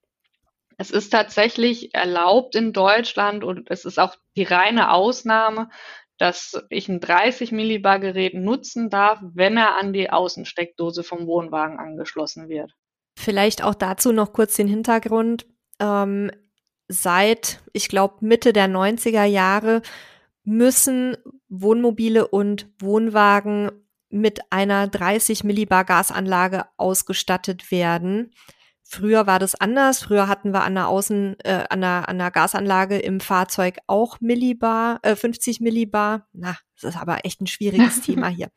[0.79, 5.71] es ist tatsächlich erlaubt in Deutschland und es ist auch die reine Ausnahme,
[6.19, 11.79] dass ich ein 30 Millibar Gerät nutzen darf, wenn er an die Außensteckdose vom Wohnwagen
[11.79, 12.73] angeschlossen wird.
[13.19, 15.47] Vielleicht auch dazu noch kurz den Hintergrund.
[15.81, 16.31] Ähm,
[16.89, 19.83] seit, ich glaube, Mitte der 90er Jahre
[20.45, 21.17] müssen
[21.49, 23.71] Wohnmobile und Wohnwagen
[24.09, 28.33] mit einer 30 Millibar Gasanlage ausgestattet werden.
[28.89, 30.05] Früher war das anders.
[30.05, 34.21] Früher hatten wir an der Außen, äh, an der, an der Gasanlage im Fahrzeug auch
[34.21, 36.29] Millibar, äh, 50 Millibar.
[36.33, 38.49] Na, das ist aber echt ein schwieriges Thema hier.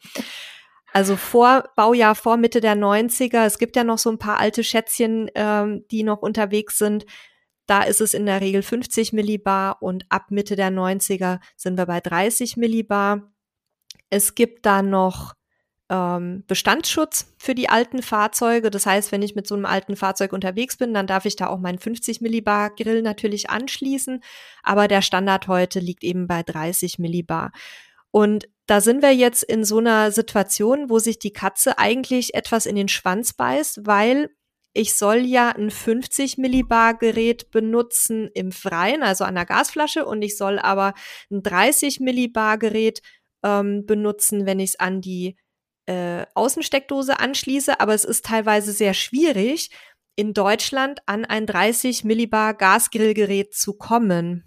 [0.93, 3.45] Also vor Baujahr, vor Mitte der 90er.
[3.45, 7.05] Es gibt ja noch so ein paar alte Schätzchen, ähm, die noch unterwegs sind.
[7.65, 11.87] Da ist es in der Regel 50 Millibar und ab Mitte der 90er sind wir
[11.87, 13.31] bei 30 Millibar.
[14.11, 15.33] Es gibt da noch
[15.89, 18.69] ähm, Bestandsschutz für die alten Fahrzeuge.
[18.69, 21.47] Das heißt, wenn ich mit so einem alten Fahrzeug unterwegs bin, dann darf ich da
[21.47, 24.21] auch meinen 50 Millibar Grill natürlich anschließen.
[24.63, 27.51] Aber der Standard heute liegt eben bei 30 Millibar.
[28.11, 32.65] Und da sind wir jetzt in so einer Situation, wo sich die Katze eigentlich etwas
[32.65, 34.29] in den Schwanz beißt, weil
[34.73, 40.21] ich soll ja ein 50 Millibar Gerät benutzen im Freien, also an der Gasflasche, und
[40.21, 40.93] ich soll aber
[41.31, 43.01] ein 30 Millibar Gerät
[43.43, 45.35] ähm, benutzen, wenn ich es an die
[45.89, 49.71] äh, Außensteckdose anschließe, aber es ist teilweise sehr schwierig,
[50.15, 54.43] in Deutschland an ein 30 Millibar Gasgrillgerät zu kommen.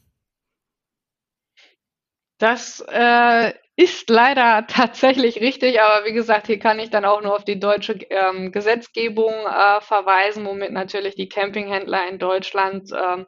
[2.38, 7.34] Das äh, ist leider tatsächlich richtig, aber wie gesagt, hier kann ich dann auch nur
[7.34, 13.26] auf die deutsche ähm, Gesetzgebung äh, verweisen, womit natürlich die Campinghändler in Deutschland ähm,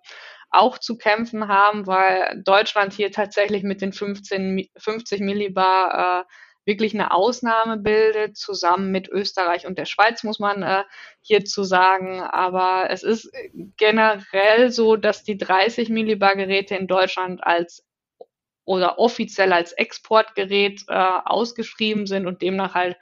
[0.50, 6.24] auch zu kämpfen haben, weil Deutschland hier tatsächlich mit den 15, 50 Millibar äh,
[6.64, 10.84] wirklich eine Ausnahme bildet, zusammen mit Österreich und der Schweiz, muss man äh,
[11.20, 12.20] hierzu sagen.
[12.22, 13.30] Aber es ist
[13.76, 17.84] generell so, dass die 30 Millibar Geräte in Deutschland als
[18.64, 22.96] oder offiziell als Exportgerät äh, ausgeschrieben sind und demnach halt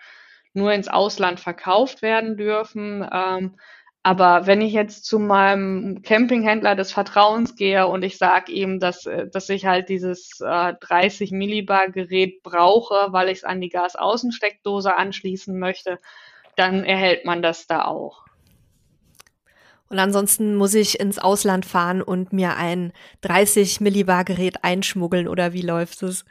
[0.55, 3.09] nur ins Ausland verkauft werden dürfen.
[3.13, 3.57] Ähm,
[4.03, 9.07] aber wenn ich jetzt zu meinem Campinghändler des Vertrauens gehe und ich sage ihm, dass,
[9.07, 13.69] äh, dass ich halt dieses äh, 30 Millibar Gerät brauche, weil ich es an die
[13.69, 16.01] Gasaußensteckdose anschließen möchte,
[16.57, 18.25] dann erhält man das da auch.
[19.89, 25.53] Und ansonsten muss ich ins Ausland fahren und mir ein 30 Millibar Gerät einschmuggeln oder
[25.53, 26.25] wie läuft es?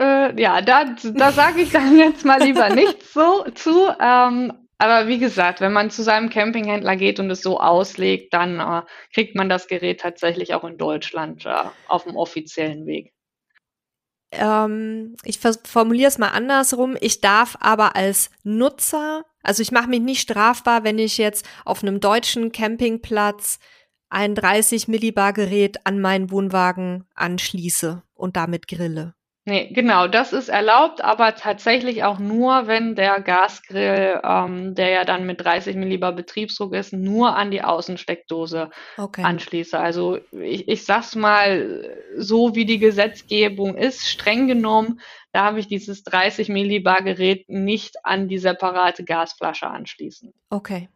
[0.00, 3.88] Äh, ja, da, da sage ich dann jetzt mal lieber nichts so zu.
[4.00, 8.60] Ähm, aber wie gesagt, wenn man zu seinem Campinghändler geht und es so auslegt, dann
[8.60, 13.12] äh, kriegt man das Gerät tatsächlich auch in Deutschland äh, auf dem offiziellen Weg.
[14.32, 16.96] Ähm, ich formuliere es mal andersrum.
[17.00, 21.82] Ich darf aber als Nutzer, also ich mache mich nicht strafbar, wenn ich jetzt auf
[21.82, 23.58] einem deutschen Campingplatz
[24.10, 29.14] ein 30 Millibar Gerät an meinen Wohnwagen anschließe und damit grille.
[29.46, 35.04] Nee, genau, das ist erlaubt, aber tatsächlich auch nur, wenn der Gasgrill, ähm, der ja
[35.04, 39.22] dann mit 30 Millibar Betriebsdruck ist, nur an die Außensteckdose Okay.
[39.22, 39.78] anschließe.
[39.78, 45.00] Also ich, ich sag's mal, so wie die Gesetzgebung ist, streng genommen,
[45.32, 50.32] darf ich dieses 30 Millibar Gerät nicht an die separate Gasflasche anschließen.
[50.48, 50.88] Okay.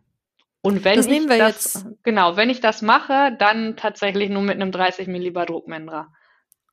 [0.62, 1.86] Und wenn Das ich das, jetzt.
[2.03, 6.12] genau, wenn ich das mache, dann tatsächlich nur mit einem 30 Millibar Druckmänner.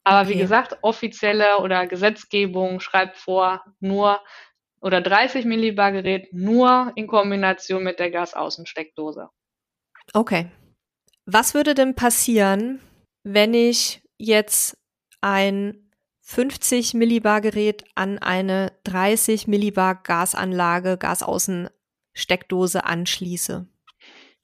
[0.06, 0.41] Aber wie Okay.
[0.43, 4.22] gesagt, offizielle oder Gesetzgebung schreibt vor, nur
[4.82, 9.30] oder 30 Millibar Gerät nur in Kombination mit der Gasaußensteckdose.
[10.14, 10.49] Okay.
[11.26, 12.80] Was würde denn passieren,
[13.24, 14.78] wenn ich jetzt
[15.22, 15.89] ein
[16.22, 23.68] 50 Millibar Gerät an eine 30 Millibar Gasanlage, Gasaußensteckdose anschließe?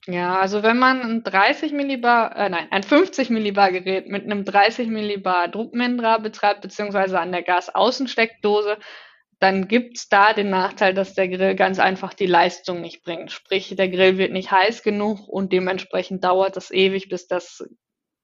[0.06, 4.44] Ja, also wenn man ein 30 Millibar, äh, nein, ein 50 Millibar Gerät mit einem
[4.44, 8.78] 30 Millibar Druckmembran betreibt, beziehungsweise an der Gasaußensteckdose,
[9.38, 13.30] dann gibt's da den Nachteil, dass der Grill ganz einfach die Leistung nicht bringt.
[13.30, 17.64] Sprich, der Grill wird nicht heiß genug und dementsprechend dauert es ewig, bis das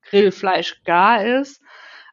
[0.03, 1.63] Grillfleisch gar ist.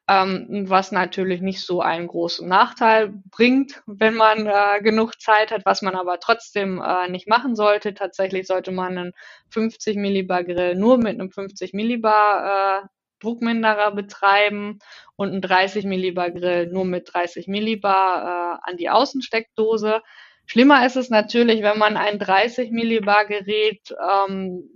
[0.08, 5.66] Ähm, was natürlich nicht so einen großen Nachteil bringt, wenn man äh, genug Zeit hat,
[5.66, 7.96] was man aber trotzdem äh, nicht machen sollte.
[7.96, 9.14] Tatsächlich sollte man einen
[9.50, 12.88] 50 Millibar Grill nur mit einem 50 Millibar äh,
[13.20, 14.78] Druckminderer betreiben
[15.16, 20.02] und einen 30 Millibar Grill nur mit 30 Millibar äh, an die Außensteckdose.
[20.46, 24.70] Schlimmer ist es natürlich, wenn man ein 30 Millibar Gerät ähm,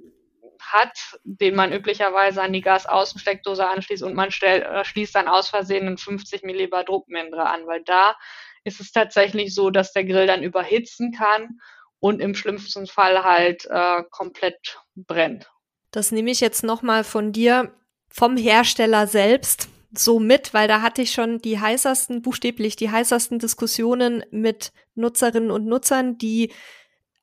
[0.61, 5.49] hat, den man üblicherweise an die Gasaußensteckdose anschließt und man stellt, äh, schließt dann aus
[5.49, 8.15] Versehen einen 50 Millibar Druckmindere an, weil da
[8.63, 11.59] ist es tatsächlich so, dass der Grill dann überhitzen kann
[11.99, 15.49] und im schlimmsten Fall halt äh, komplett brennt.
[15.91, 17.73] Das nehme ich jetzt nochmal von dir
[18.09, 23.39] vom Hersteller selbst so mit, weil da hatte ich schon die heißesten, buchstäblich die heißesten
[23.39, 26.53] Diskussionen mit Nutzerinnen und Nutzern, die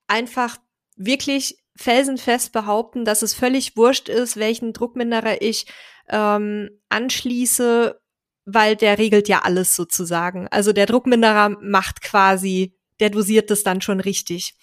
[0.08, 0.56] einfach
[0.96, 5.66] wirklich felsenfest behaupten, dass es völlig wurscht ist, welchen Druckminderer ich
[6.08, 8.00] ähm, anschließe,
[8.44, 10.48] weil der regelt ja alles sozusagen.
[10.48, 14.54] Also der Druckminderer macht quasi, der dosiert das dann schon richtig.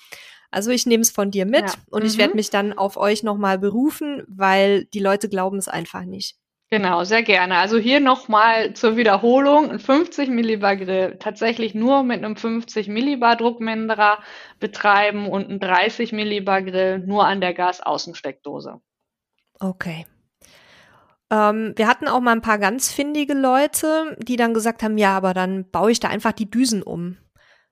[0.52, 1.74] Also ich nehme es von dir mit Ja.
[1.90, 2.20] und ich Mhm.
[2.20, 6.36] werde mich dann auf euch nochmal berufen, weil die Leute glauben es einfach nicht.
[6.74, 7.58] Genau, sehr gerne.
[7.58, 9.70] Also hier nochmal zur Wiederholung.
[9.70, 14.18] Ein 50 Millibar Grill tatsächlich nur mit einem 50 Millibar Druckminderer
[14.60, 18.82] betreiben und ein 30 Millibar Grill nur an der Gasaußensteckdose.
[19.60, 20.08] Okay.
[21.30, 25.16] Ähm, wir hatten auch mal ein paar ganz findige Leute, die dann gesagt haben, ja,
[25.16, 27.18] aber dann baue ich da einfach die Düsen um.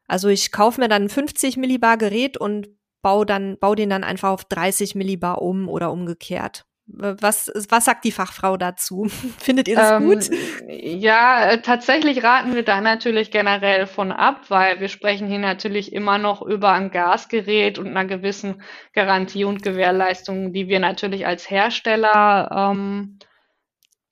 [0.08, 2.68] Also ich kaufe mir dann ein 50 Millibar Gerät und
[3.02, 6.68] baue dann, baue den dann einfach auf 30 Millibar um oder umgekehrt.
[6.88, 9.06] Was, was sagt die Fachfrau dazu?
[9.40, 10.30] Findet ihr das Ähm, gut?
[10.68, 15.94] ja, äh, tatsächlich raten wir da natürlich generell von ab, weil wir sprechen hier natürlich
[15.94, 18.62] immer noch über ein Gasgerät und einer gewissen
[18.94, 23.20] Garantie und Gewährleistung, die wir natürlich als Hersteller ähm,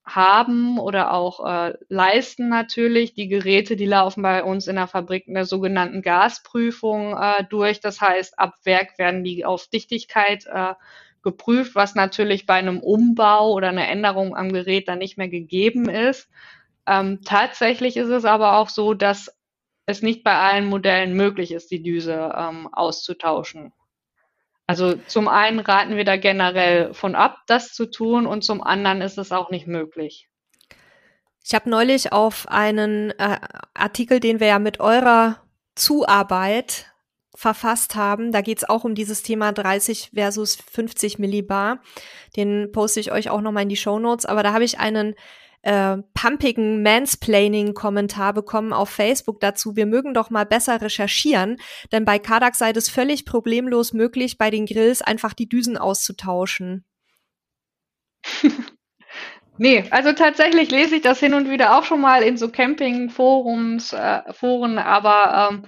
[0.06, 3.14] haben oder auch äh, leisten natürlich.
[3.14, 7.80] Die Geräte, die laufen bei uns in der Fabrik in der sogenannten Gasprüfung äh, durch.
[7.80, 10.74] Das heißt, ab Werk werden die auf Dichtigkeit äh,
[11.24, 15.90] geprüft, was natürlich bei einem Umbau oder einer Änderung am Gerät dann nicht mehr gegeben
[15.90, 16.30] ist.
[16.88, 19.36] Ähm, tatsächlich ist es aber auch so, dass
[19.86, 23.74] es nicht bei allen Modellen möglich ist, die Düse ähm, auszutauschen.
[24.68, 29.02] Also zum einen raten wir da generell von ab, das zu tun, und zum anderen
[29.02, 30.30] ist es auch nicht möglich.
[31.44, 33.40] Ich habe neulich auf einen äh,
[33.74, 35.38] Artikel, den wir ja mit eurer
[35.74, 36.89] Zuarbeit
[37.40, 41.82] verfasst haben, da geht's auch um dieses Thema 30 versus 50 Millibar.
[42.36, 44.26] Den poste ich euch auch nochmal in die Show Notes.
[44.26, 45.16] Aber da habe ich einen
[45.62, 51.56] äh, pumpigen Mansplaining-Kommentar bekommen auf Facebook dazu, wir mögen doch mal besser recherchieren,
[51.94, 56.84] denn bei Kadak sei es völlig problemlos möglich, bei den Grills einfach die Düsen auszutauschen.
[59.62, 63.92] Nee, also tatsächlich lese ich das hin und wieder auch schon mal in so Camping-Forums,
[63.92, 65.66] äh, Foren, aber ähm,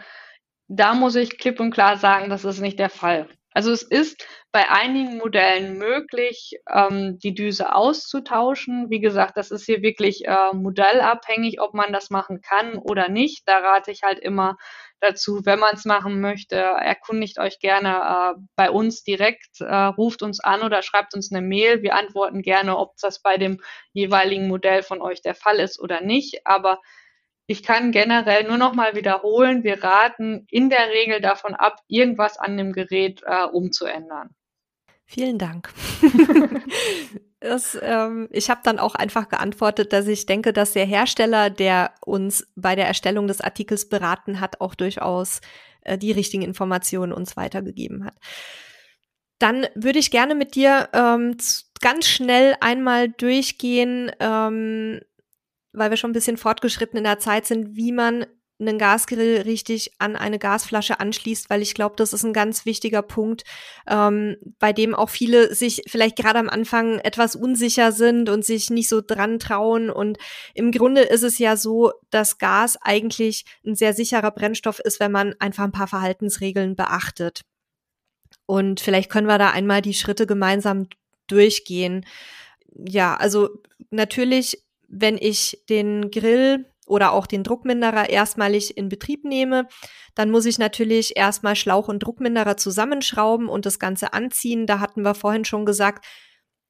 [0.74, 3.28] da muss ich klipp und klar sagen, das ist nicht der Fall.
[3.54, 8.90] Also es ist bei einigen Modellen möglich, ähm, die Düse auszutauschen.
[8.90, 13.44] Wie gesagt, das ist hier wirklich äh, modellabhängig, ob man das machen kann oder nicht.
[13.46, 14.56] Da rate ich halt immer
[15.02, 20.24] dazu, wenn man es machen möchte, erkundigt euch gerne äh, bei uns direkt, äh, ruft
[20.24, 21.82] uns an oder schreibt uns eine Mail.
[21.82, 23.60] Wir antworten gerne, ob das bei dem
[23.92, 26.46] jeweiligen Modell von euch der Fall ist oder nicht.
[26.46, 26.80] Aber
[27.48, 32.38] ich kann generell nur noch mal wiederholen, wir raten in der Regel davon ab, irgendwas
[32.38, 34.30] an dem Gerät äh, umzuändern.
[35.06, 35.74] Vielen Dank.
[37.42, 41.96] Das, ähm, ich habe dann auch einfach geantwortet, dass ich denke, dass der Hersteller, der
[42.06, 45.42] uns bei der Erstellung des Artikels beraten hat, auch durchaus
[45.82, 48.14] äh, die richtigen Informationen uns weitergegeben hat.
[49.40, 51.36] Dann würde ich gerne mit dir ähm,
[51.82, 55.02] ganz schnell einmal durchgehen, ähm,
[55.74, 58.26] weil wir schon ein bisschen fortgeschritten in der Zeit sind, wie man
[58.62, 63.02] einen Gasgrill richtig an eine Gasflasche anschließt, weil ich glaube, das ist ein ganz wichtiger
[63.02, 63.44] Punkt,
[63.88, 68.70] ähm, bei dem auch viele sich vielleicht gerade am Anfang etwas unsicher sind und sich
[68.70, 69.90] nicht so dran trauen.
[69.90, 70.18] Und
[70.54, 75.12] im Grunde ist es ja so, dass Gas eigentlich ein sehr sicherer Brennstoff ist, wenn
[75.12, 77.42] man einfach ein paar Verhaltensregeln beachtet.
[78.46, 80.88] Und vielleicht können wir da einmal die Schritte gemeinsam
[81.28, 82.06] durchgehen.
[82.74, 83.50] Ja, also
[83.90, 89.68] natürlich, wenn ich den Grill oder auch den Druckminderer erstmalig in Betrieb nehme,
[90.16, 94.68] dann muss ich natürlich erstmal Schlauch und Druckminderer zusammenschrauben und das Ganze anziehen.
[94.68, 96.06] Da hatten wir vorhin schon gesagt,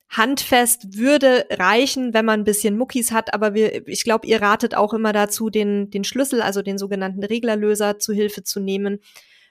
[0.09, 4.76] handfest würde reichen, wenn man ein bisschen Muckis hat, aber wir, ich glaube, ihr ratet
[4.76, 8.99] auch immer dazu, den, den Schlüssel, also den sogenannten Reglerlöser, zu Hilfe zu nehmen,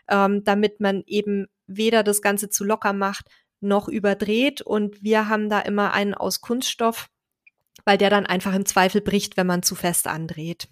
[0.09, 3.27] ähm, damit man eben weder das Ganze zu locker macht
[3.61, 4.61] noch überdreht.
[4.63, 7.09] Und wir haben da immer einen aus Kunststoff,
[7.85, 10.69] weil der dann einfach im Zweifel bricht, wenn man zu fest andreht.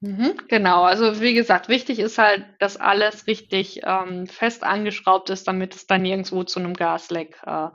[0.00, 5.46] Mhm, genau, also wie gesagt, wichtig ist halt, dass alles richtig ähm, fest angeschraubt ist,
[5.46, 7.68] damit es dann nirgendwo zu einem Gasleck äh,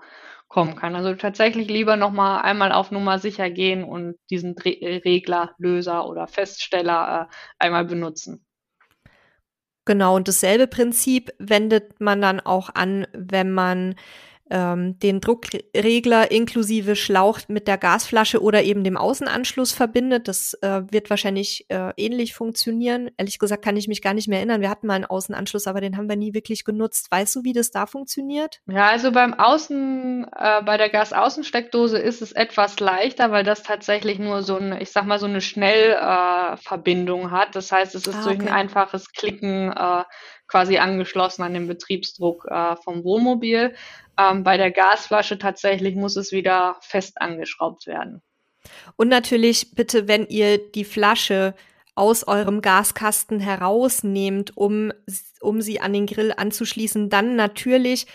[0.49, 0.95] kommen kann.
[0.95, 4.71] Also tatsächlich lieber nochmal einmal auf Nummer sicher gehen und diesen Dre
[5.05, 8.45] Regler, Löser oder Feststeller äh, einmal benutzen.
[9.85, 13.95] Genau, und dasselbe Prinzip wendet man dann auch an, wenn man
[14.49, 20.27] ähm, den Druckregler inklusive Schlauch mit der Gasflasche oder eben dem Außenanschluss verbindet.
[20.27, 23.09] Das äh, wird wahrscheinlich äh, ähnlich funktionieren.
[23.17, 24.61] Ehrlich gesagt kann ich mich gar nicht mehr erinnern.
[24.61, 27.11] Wir hatten mal einen Außenanschluss, aber den haben wir nie wirklich genutzt.
[27.11, 28.61] Weißt du, wie das da funktioniert?
[28.67, 34.19] Ja, also beim Außen, äh, bei der Gasaußensteckdose ist es etwas leichter, weil das tatsächlich
[34.19, 37.55] nur so eine, ich sag mal, so eine Schnellverbindung äh, hat.
[37.55, 40.03] Das heißt, es ist ah, durch ein einfaches Klicken äh,
[40.47, 43.75] quasi angeschlossen an den Betriebsdruck äh, vom Wohnmobil.
[44.17, 48.21] Ähm, bei der Gasflasche tatsächlich muss es wieder fest angeschraubt werden.
[48.95, 51.53] Und natürlich bitte, wenn ihr die Flasche
[51.95, 54.91] aus eurem Gaskasten herausnehmt, um,
[55.41, 58.05] um sie an den Grill anzuschließen, dann natürlich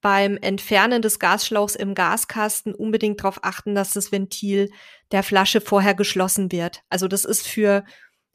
[0.00, 4.70] beim Entfernen des Gasschlauchs im Gaskasten unbedingt darauf achten, dass das Ventil
[5.10, 6.82] der Flasche vorher geschlossen wird.
[6.88, 7.84] Also das ist für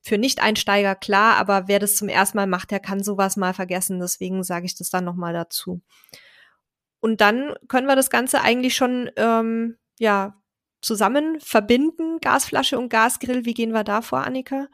[0.01, 3.99] für Nicht-Einsteiger klar, aber wer das zum ersten Mal macht, der kann sowas mal vergessen.
[3.99, 5.81] Deswegen sage ich das dann nochmal dazu.
[6.99, 10.35] Und dann können wir das Ganze eigentlich schon ähm, ja
[10.81, 13.45] zusammen verbinden, Gasflasche und Gasgrill.
[13.45, 14.67] Wie gehen wir da vor, Annika?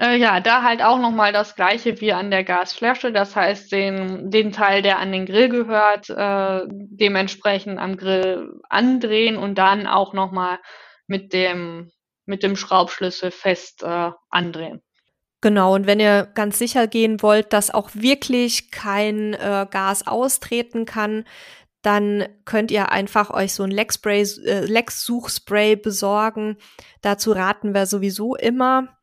[0.00, 3.12] Äh, ja, da halt auch nochmal das gleiche wie an der Gasflasche.
[3.12, 9.36] Das heißt, den, den Teil, der an den Grill gehört, äh, dementsprechend am Grill andrehen
[9.36, 10.58] und dann auch nochmal
[11.06, 11.90] mit dem
[12.28, 14.82] mit dem Schraubschlüssel fest äh, andrehen.
[15.40, 20.84] Genau, und wenn ihr ganz sicher gehen wollt, dass auch wirklich kein äh, Gas austreten
[20.84, 21.24] kann,
[21.82, 26.56] dann könnt ihr einfach euch so ein Leckspray, äh, Lecksuchspray besorgen.
[27.02, 28.98] Dazu raten wir sowieso immer,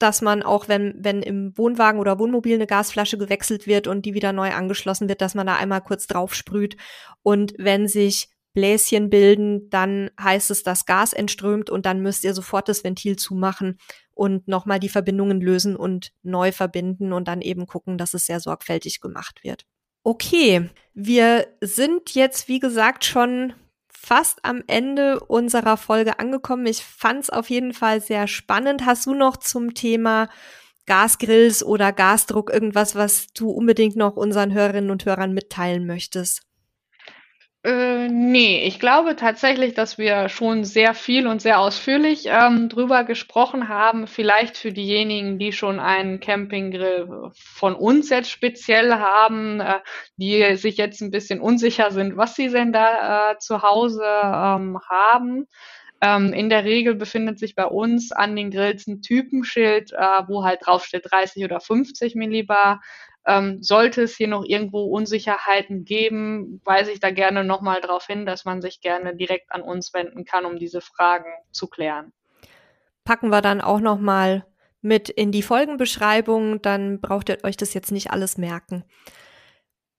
[0.00, 4.14] dass man auch, wenn, wenn im Wohnwagen oder Wohnmobil eine Gasflasche gewechselt wird und die
[4.14, 6.76] wieder neu angeschlossen wird, dass man da einmal kurz drauf sprüht.
[7.22, 8.28] Und wenn sich
[8.58, 13.14] Bläschen bilden, dann heißt es, dass Gas entströmt und dann müsst ihr sofort das Ventil
[13.14, 13.78] zumachen
[14.14, 18.40] und nochmal die Verbindungen lösen und neu verbinden und dann eben gucken, dass es sehr
[18.40, 19.64] sorgfältig gemacht wird.
[20.02, 23.52] Okay, wir sind jetzt, wie gesagt, schon
[23.88, 26.66] fast am Ende unserer Folge angekommen.
[26.66, 28.84] Ich fand es auf jeden Fall sehr spannend.
[28.84, 30.28] Hast du noch zum Thema
[30.86, 36.47] Gasgrills oder Gasdruck irgendwas, was du unbedingt noch unseren Hörerinnen und Hörern mitteilen möchtest?
[37.68, 43.04] Äh, ne, ich glaube tatsächlich, dass wir schon sehr viel und sehr ausführlich ähm, drüber
[43.04, 44.06] gesprochen haben.
[44.06, 49.80] Vielleicht für diejenigen, die schon einen Campinggrill von uns jetzt speziell haben, äh,
[50.16, 54.78] die sich jetzt ein bisschen unsicher sind, was sie denn da äh, zu Hause ähm,
[54.88, 55.46] haben.
[56.00, 60.42] Ähm, in der Regel befindet sich bei uns an den Grills ein Typenschild, äh, wo
[60.42, 62.80] halt drauf steht 30 oder 50 Millibar.
[63.28, 68.24] Ähm, sollte es hier noch irgendwo Unsicherheiten geben, weise ich da gerne nochmal darauf hin,
[68.24, 72.14] dass man sich gerne direkt an uns wenden kann, um diese Fragen zu klären.
[73.04, 74.46] Packen wir dann auch nochmal
[74.80, 78.84] mit in die Folgenbeschreibung, dann braucht ihr euch das jetzt nicht alles merken.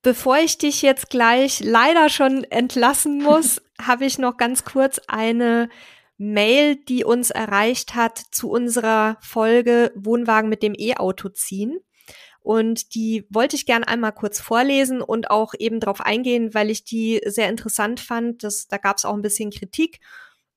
[0.01, 5.69] Bevor ich dich jetzt gleich leider schon entlassen muss, habe ich noch ganz kurz eine
[6.17, 11.79] Mail, die uns erreicht hat zu unserer Folge Wohnwagen mit dem E-Auto ziehen.
[12.41, 16.83] Und die wollte ich gern einmal kurz vorlesen und auch eben darauf eingehen, weil ich
[16.83, 18.43] die sehr interessant fand.
[18.43, 19.99] Das, da gab es auch ein bisschen Kritik.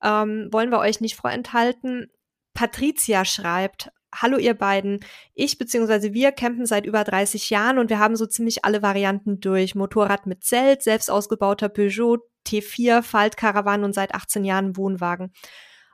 [0.02, 2.10] Ähm, wollen wir euch nicht vorenthalten.
[2.54, 5.00] Patricia schreibt, Hallo ihr beiden.
[5.34, 6.12] Ich bzw.
[6.12, 9.74] wir campen seit über 30 Jahren und wir haben so ziemlich alle Varianten durch.
[9.74, 15.32] Motorrad mit Zelt, selbst ausgebauter Peugeot, T4, Faltkarawan und seit 18 Jahren Wohnwagen.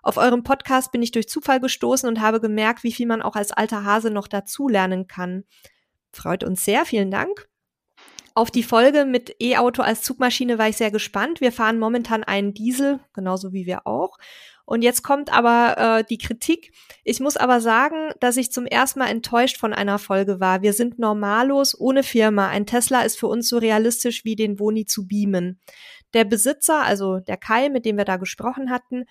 [0.03, 3.37] Auf eurem Podcast bin ich durch Zufall gestoßen und habe gemerkt, wie viel man auch
[3.37, 5.45] als alter Hase noch dazulernen kann.
[6.13, 7.49] Freut uns sehr, vielen Dank.
[8.35, 11.41] Auf die Folge mit E-Auto als Zugmaschine war ich sehr gespannt.
[11.41, 14.17] Wir fahren momentan einen Diesel, genauso wie wir auch.
[14.65, 16.73] Und jetzt kommt aber äh, die Kritik.
[17.03, 20.63] Ich muss aber sagen, dass ich zum ersten Mal enttäuscht von einer Folge war.
[20.63, 22.49] Wir sind normallos, ohne Firma.
[22.49, 25.59] Ein Tesla ist für uns so realistisch wie den Woni zu beamen.
[26.15, 29.07] Der Besitzer, also der Kai, mit dem wir da gesprochen hatten,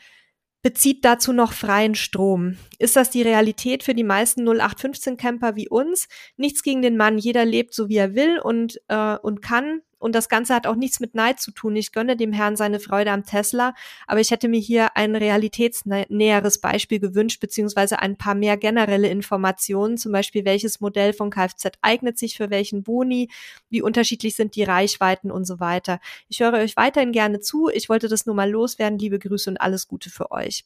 [0.68, 2.58] bezieht dazu noch freien Strom.
[2.78, 6.10] Ist das die Realität für die meisten 0815 Camper wie uns?
[6.36, 10.14] Nichts gegen den Mann, jeder lebt so wie er will und äh, und kann und
[10.14, 11.76] das Ganze hat auch nichts mit Neid zu tun.
[11.76, 13.74] Ich gönne dem Herrn seine Freude am Tesla,
[14.06, 19.98] aber ich hätte mir hier ein realitätsnäheres Beispiel gewünscht, beziehungsweise ein paar mehr generelle Informationen,
[19.98, 23.30] zum Beispiel welches Modell von Kfz eignet sich für welchen Boni,
[23.70, 26.00] wie unterschiedlich sind die Reichweiten und so weiter.
[26.30, 27.70] Ich höre euch weiterhin gerne zu.
[27.70, 29.00] Ich wollte das nur mal loswerden.
[29.00, 30.66] Liebe Grüße und alles Gute für euch.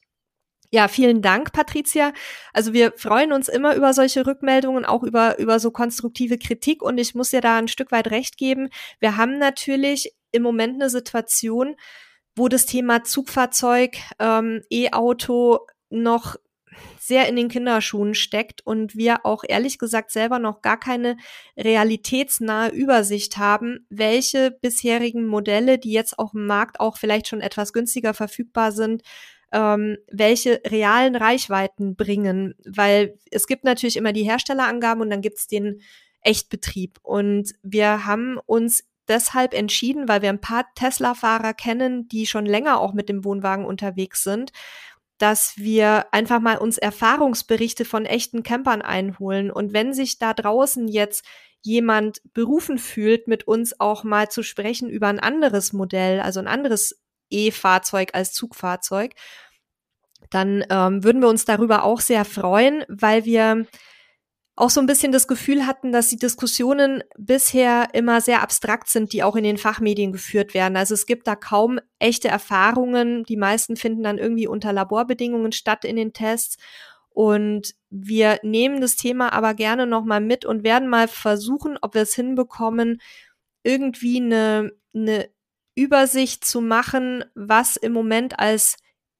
[0.74, 2.14] Ja, vielen Dank, Patricia.
[2.54, 6.82] Also wir freuen uns immer über solche Rückmeldungen, auch über, über so konstruktive Kritik.
[6.82, 8.70] Und ich muss dir da ein Stück weit recht geben.
[8.98, 11.76] Wir haben natürlich im Moment eine Situation,
[12.34, 15.60] wo das Thema Zugfahrzeug, ähm, E-Auto
[15.90, 16.36] noch
[16.98, 21.18] sehr in den Kinderschuhen steckt und wir auch ehrlich gesagt selber noch gar keine
[21.54, 27.74] realitätsnahe Übersicht haben, welche bisherigen Modelle, die jetzt auf dem Markt auch vielleicht schon etwas
[27.74, 29.02] günstiger verfügbar sind,
[29.52, 35.38] ähm, welche realen Reichweiten bringen, weil es gibt natürlich immer die Herstellerangaben und dann gibt
[35.38, 35.80] es den
[36.22, 36.98] Echtbetrieb.
[37.02, 42.80] Und wir haben uns deshalb entschieden, weil wir ein paar Tesla-Fahrer kennen, die schon länger
[42.80, 44.52] auch mit dem Wohnwagen unterwegs sind,
[45.18, 49.50] dass wir einfach mal uns Erfahrungsberichte von echten Campern einholen.
[49.50, 51.24] Und wenn sich da draußen jetzt
[51.60, 56.48] jemand berufen fühlt, mit uns auch mal zu sprechen über ein anderes Modell, also ein
[56.48, 57.01] anderes
[57.32, 59.14] E-Fahrzeug als Zugfahrzeug,
[60.30, 63.66] dann ähm, würden wir uns darüber auch sehr freuen, weil wir
[64.54, 69.12] auch so ein bisschen das Gefühl hatten, dass die Diskussionen bisher immer sehr abstrakt sind,
[69.12, 70.76] die auch in den Fachmedien geführt werden.
[70.76, 73.24] Also es gibt da kaum echte Erfahrungen.
[73.24, 76.58] Die meisten finden dann irgendwie unter Laborbedingungen statt in den Tests.
[77.08, 82.02] Und wir nehmen das Thema aber gerne nochmal mit und werden mal versuchen, ob wir
[82.02, 83.00] es hinbekommen,
[83.62, 85.28] irgendwie eine, eine
[85.74, 88.76] Übersicht zu machen, was im Moment als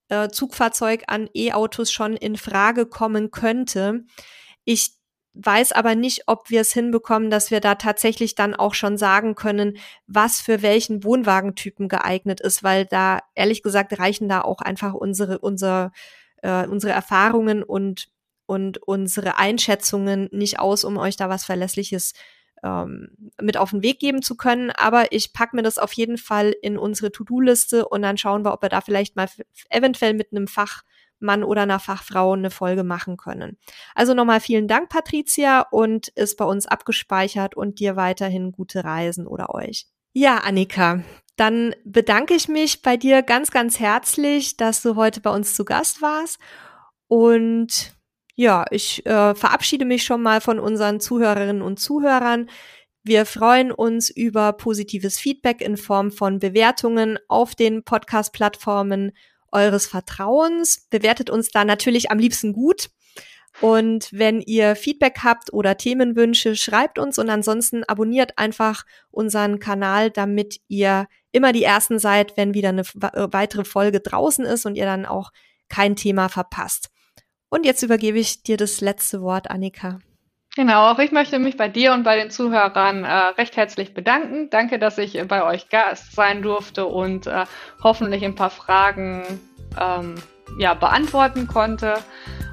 [0.08, 4.04] äh, Zugfahrzeug an E-Autos schon in Frage kommen könnte.
[4.64, 4.92] Ich
[5.34, 9.34] weiß aber nicht, ob wir es hinbekommen, dass wir da tatsächlich dann auch schon sagen
[9.34, 14.92] können, was für welchen Wohnwagentypen geeignet ist, weil da ehrlich gesagt reichen da auch einfach
[14.92, 15.92] unsere unsere
[16.42, 18.08] äh, unsere Erfahrungen und
[18.46, 22.12] und unsere Einschätzungen nicht aus, um euch da was Verlässliches
[22.62, 24.70] ähm, mit auf den Weg geben zu können.
[24.70, 28.52] Aber ich pack mir das auf jeden Fall in unsere To-Do-Liste und dann schauen wir,
[28.52, 29.28] ob wir da vielleicht mal
[29.70, 33.58] eventuell mit einem Fachmann oder einer Fachfrau eine Folge machen können.
[33.94, 39.26] Also nochmal vielen Dank, Patricia, und ist bei uns abgespeichert und dir weiterhin gute Reisen
[39.26, 39.86] oder euch.
[40.14, 41.02] Ja, Annika,
[41.36, 45.64] dann bedanke ich mich bei dir ganz, ganz herzlich, dass du heute bei uns zu
[45.64, 46.38] Gast warst.
[47.08, 47.94] Und
[48.42, 52.50] ja, ich äh, verabschiede mich schon mal von unseren Zuhörerinnen und Zuhörern.
[53.04, 59.12] Wir freuen uns über positives Feedback in Form von Bewertungen auf den Podcast-Plattformen
[59.52, 60.88] eures Vertrauens.
[60.90, 62.90] Bewertet uns da natürlich am liebsten gut.
[63.60, 70.10] Und wenn ihr Feedback habt oder Themenwünsche, schreibt uns und ansonsten abonniert einfach unseren Kanal,
[70.10, 74.86] damit ihr immer die Ersten seid, wenn wieder eine weitere Folge draußen ist und ihr
[74.86, 75.30] dann auch
[75.68, 76.91] kein Thema verpasst.
[77.52, 79.98] Und jetzt übergebe ich dir das letzte Wort, Annika.
[80.56, 84.48] Genau, auch ich möchte mich bei dir und bei den Zuhörern äh, recht herzlich bedanken.
[84.48, 87.44] Danke, dass ich bei euch Gast sein durfte und äh,
[87.82, 89.22] hoffentlich ein paar Fragen
[89.78, 90.14] ähm,
[90.58, 91.98] ja, beantworten konnte.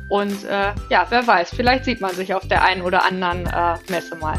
[0.10, 3.78] Und äh, ja, wer weiß, vielleicht sieht man sich auf der einen oder anderen äh,
[3.90, 4.38] Messe mal.